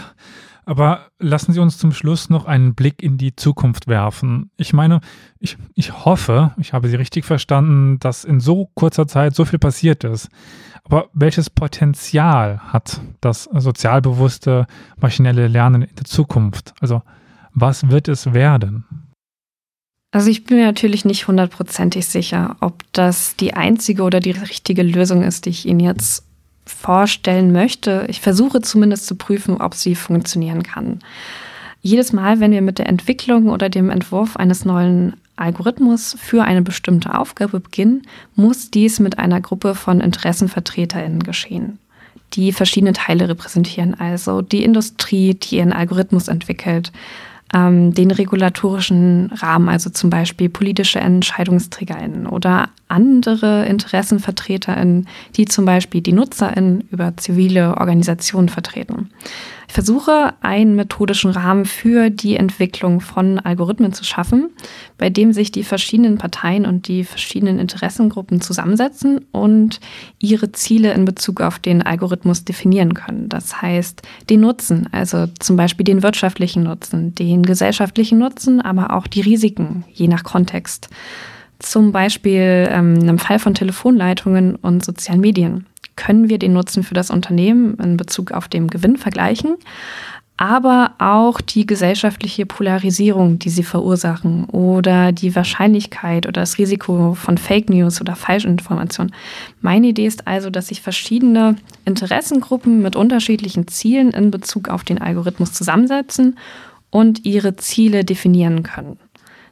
Aber 0.64 1.08
lassen 1.18 1.52
Sie 1.52 1.60
uns 1.60 1.76
zum 1.76 1.92
Schluss 1.92 2.30
noch 2.30 2.44
einen 2.44 2.74
Blick 2.74 3.02
in 3.02 3.18
die 3.18 3.34
Zukunft 3.34 3.88
werfen. 3.88 4.50
Ich 4.56 4.72
meine, 4.72 5.00
ich, 5.40 5.56
ich 5.74 6.04
hoffe, 6.04 6.52
ich 6.56 6.72
habe 6.72 6.88
Sie 6.88 6.94
richtig 6.94 7.24
verstanden, 7.24 7.98
dass 7.98 8.24
in 8.24 8.38
so 8.38 8.70
kurzer 8.74 9.08
Zeit 9.08 9.34
so 9.34 9.44
viel 9.44 9.58
passiert 9.58 10.04
ist. 10.04 10.28
Aber 10.84 11.08
welches 11.12 11.50
Potenzial 11.50 12.60
hat 12.60 13.00
das 13.20 13.44
sozialbewusste 13.52 14.66
maschinelle 15.00 15.48
Lernen 15.48 15.82
in 15.82 15.94
der 15.96 16.04
Zukunft? 16.04 16.74
Also 16.80 17.02
was 17.54 17.90
wird 17.90 18.08
es 18.08 18.32
werden? 18.32 18.84
Also 20.12 20.28
ich 20.28 20.44
bin 20.44 20.58
mir 20.58 20.66
natürlich 20.66 21.06
nicht 21.06 21.26
hundertprozentig 21.26 22.06
sicher, 22.06 22.56
ob 22.60 22.84
das 22.92 23.34
die 23.36 23.54
einzige 23.54 24.02
oder 24.02 24.20
die 24.20 24.32
richtige 24.32 24.82
Lösung 24.82 25.22
ist, 25.22 25.46
die 25.46 25.50
ich 25.50 25.66
Ihnen 25.66 25.80
jetzt 25.80 26.24
vorstellen 26.66 27.50
möchte. 27.50 28.06
Ich 28.08 28.20
versuche 28.20 28.60
zumindest 28.60 29.06
zu 29.06 29.16
prüfen, 29.16 29.60
ob 29.60 29.74
sie 29.74 29.94
funktionieren 29.94 30.62
kann. 30.62 31.00
Jedes 31.80 32.12
Mal, 32.12 32.38
wenn 32.38 32.52
wir 32.52 32.62
mit 32.62 32.78
der 32.78 32.88
Entwicklung 32.88 33.48
oder 33.48 33.68
dem 33.68 33.90
Entwurf 33.90 34.36
eines 34.36 34.64
neuen 34.64 35.14
Algorithmus 35.36 36.14
für 36.20 36.44
eine 36.44 36.62
bestimmte 36.62 37.18
Aufgabe 37.18 37.58
beginnen, 37.58 38.02
muss 38.36 38.70
dies 38.70 39.00
mit 39.00 39.18
einer 39.18 39.40
Gruppe 39.40 39.74
von 39.74 40.00
Interessenvertreterinnen 40.00 41.22
geschehen, 41.24 41.78
die 42.34 42.52
verschiedene 42.52 42.92
Teile 42.92 43.28
repräsentieren, 43.28 43.98
also 43.98 44.42
die 44.42 44.62
Industrie, 44.62 45.34
die 45.34 45.56
ihren 45.56 45.72
Algorithmus 45.72 46.28
entwickelt, 46.28 46.92
ähm, 47.52 47.92
den 47.94 48.10
regulatorischen 48.10 49.30
Rahmen, 49.32 49.68
also 49.68 49.90
zum 49.90 50.10
Beispiel 50.10 50.48
politische 50.48 51.00
EntscheidungsträgerInnen 51.00 52.26
oder 52.26 52.68
andere 52.88 53.66
InteressenvertreterInnen, 53.66 55.08
die 55.36 55.46
zum 55.46 55.64
Beispiel 55.64 56.00
die 56.00 56.12
NutzerInnen 56.12 56.88
über 56.90 57.16
zivile 57.16 57.76
Organisationen 57.78 58.48
vertreten. 58.48 59.10
Versuche, 59.72 60.34
einen 60.42 60.76
methodischen 60.76 61.30
Rahmen 61.30 61.64
für 61.64 62.10
die 62.10 62.36
Entwicklung 62.36 63.00
von 63.00 63.38
Algorithmen 63.38 63.94
zu 63.94 64.04
schaffen, 64.04 64.50
bei 64.98 65.08
dem 65.08 65.32
sich 65.32 65.50
die 65.50 65.64
verschiedenen 65.64 66.18
Parteien 66.18 66.66
und 66.66 66.88
die 66.88 67.04
verschiedenen 67.04 67.58
Interessengruppen 67.58 68.42
zusammensetzen 68.42 69.24
und 69.32 69.80
ihre 70.18 70.52
Ziele 70.52 70.92
in 70.92 71.06
Bezug 71.06 71.40
auf 71.40 71.58
den 71.58 71.80
Algorithmus 71.80 72.44
definieren 72.44 72.92
können. 72.92 73.30
Das 73.30 73.62
heißt, 73.62 74.02
den 74.28 74.40
Nutzen, 74.40 74.90
also 74.92 75.26
zum 75.38 75.56
Beispiel 75.56 75.84
den 75.84 76.02
wirtschaftlichen 76.02 76.64
Nutzen, 76.64 77.14
den 77.14 77.42
gesellschaftlichen 77.42 78.18
Nutzen, 78.18 78.60
aber 78.60 78.92
auch 78.92 79.06
die 79.06 79.22
Risiken, 79.22 79.84
je 79.90 80.06
nach 80.06 80.22
Kontext. 80.22 80.90
Zum 81.60 81.92
Beispiel 81.92 82.68
ähm, 82.70 83.08
im 83.08 83.18
Fall 83.18 83.38
von 83.38 83.54
Telefonleitungen 83.54 84.54
und 84.56 84.84
sozialen 84.84 85.22
Medien 85.22 85.66
können 85.96 86.28
wir 86.28 86.38
den 86.38 86.52
Nutzen 86.52 86.82
für 86.82 86.94
das 86.94 87.10
Unternehmen 87.10 87.74
in 87.78 87.96
Bezug 87.96 88.32
auf 88.32 88.48
den 88.48 88.68
Gewinn 88.68 88.96
vergleichen, 88.96 89.56
aber 90.36 90.92
auch 90.98 91.40
die 91.40 91.66
gesellschaftliche 91.66 92.46
Polarisierung, 92.46 93.38
die 93.38 93.50
sie 93.50 93.62
verursachen 93.62 94.46
oder 94.46 95.12
die 95.12 95.36
Wahrscheinlichkeit 95.36 96.26
oder 96.26 96.40
das 96.40 96.58
Risiko 96.58 97.14
von 97.14 97.38
Fake 97.38 97.70
News 97.70 98.00
oder 98.00 98.16
Falschinformationen. 98.16 99.14
Meine 99.60 99.88
Idee 99.88 100.06
ist 100.06 100.26
also, 100.26 100.50
dass 100.50 100.68
sich 100.68 100.80
verschiedene 100.80 101.56
Interessengruppen 101.84 102.82
mit 102.82 102.96
unterschiedlichen 102.96 103.68
Zielen 103.68 104.10
in 104.10 104.30
Bezug 104.30 104.68
auf 104.68 104.84
den 104.84 105.00
Algorithmus 105.00 105.52
zusammensetzen 105.52 106.38
und 106.90 107.24
ihre 107.24 107.56
Ziele 107.56 108.04
definieren 108.04 108.62
können. 108.62 108.98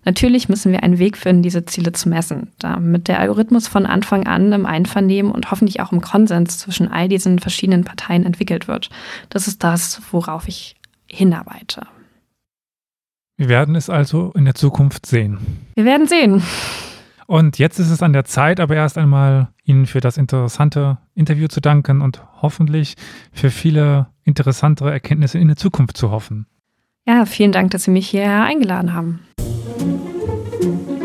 Natürlich 0.04 0.48
müssen 0.48 0.72
wir 0.72 0.82
einen 0.82 0.98
Weg 0.98 1.16
finden, 1.16 1.42
diese 1.42 1.64
Ziele 1.66 1.92
zu 1.92 2.08
messen, 2.08 2.48
damit 2.58 3.08
der 3.08 3.20
Algorithmus 3.20 3.68
von 3.68 3.86
Anfang 3.86 4.26
an 4.26 4.52
im 4.52 4.66
Einvernehmen 4.66 5.30
und 5.30 5.50
hoffentlich 5.50 5.80
auch 5.80 5.92
im 5.92 6.00
Konsens 6.00 6.58
zwischen 6.58 6.88
all 6.88 7.08
diesen 7.08 7.38
verschiedenen 7.38 7.84
Parteien 7.84 8.24
entwickelt 8.24 8.66
wird. 8.66 8.88
Das 9.28 9.46
ist 9.46 9.62
das, 9.62 10.00
worauf 10.10 10.48
ich 10.48 10.76
hinarbeite. 11.06 11.82
Wir 13.36 13.48
werden 13.48 13.74
es 13.74 13.88
also 13.88 14.32
in 14.34 14.44
der 14.44 14.54
Zukunft 14.54 15.06
sehen. 15.06 15.38
Wir 15.74 15.84
werden 15.84 16.06
sehen. 16.06 16.42
Und 17.26 17.58
jetzt 17.58 17.78
ist 17.78 17.90
es 17.90 18.02
an 18.02 18.12
der 18.12 18.24
Zeit, 18.24 18.58
aber 18.58 18.74
erst 18.74 18.98
einmal 18.98 19.48
Ihnen 19.64 19.86
für 19.86 20.00
das 20.00 20.16
interessante 20.16 20.98
Interview 21.14 21.46
zu 21.46 21.60
danken 21.60 22.00
und 22.00 22.22
hoffentlich 22.42 22.96
für 23.32 23.50
viele 23.50 24.08
interessantere 24.24 24.90
Erkenntnisse 24.90 25.38
in 25.38 25.48
der 25.48 25.56
Zukunft 25.56 25.96
zu 25.96 26.10
hoffen. 26.10 26.46
Ja, 27.06 27.24
vielen 27.24 27.52
Dank, 27.52 27.70
dass 27.70 27.84
Sie 27.84 27.90
mich 27.90 28.10
hierher 28.10 28.44
eingeladen 28.44 28.92
haben. 28.94 29.20
thank 29.80 30.90
you 30.90 30.99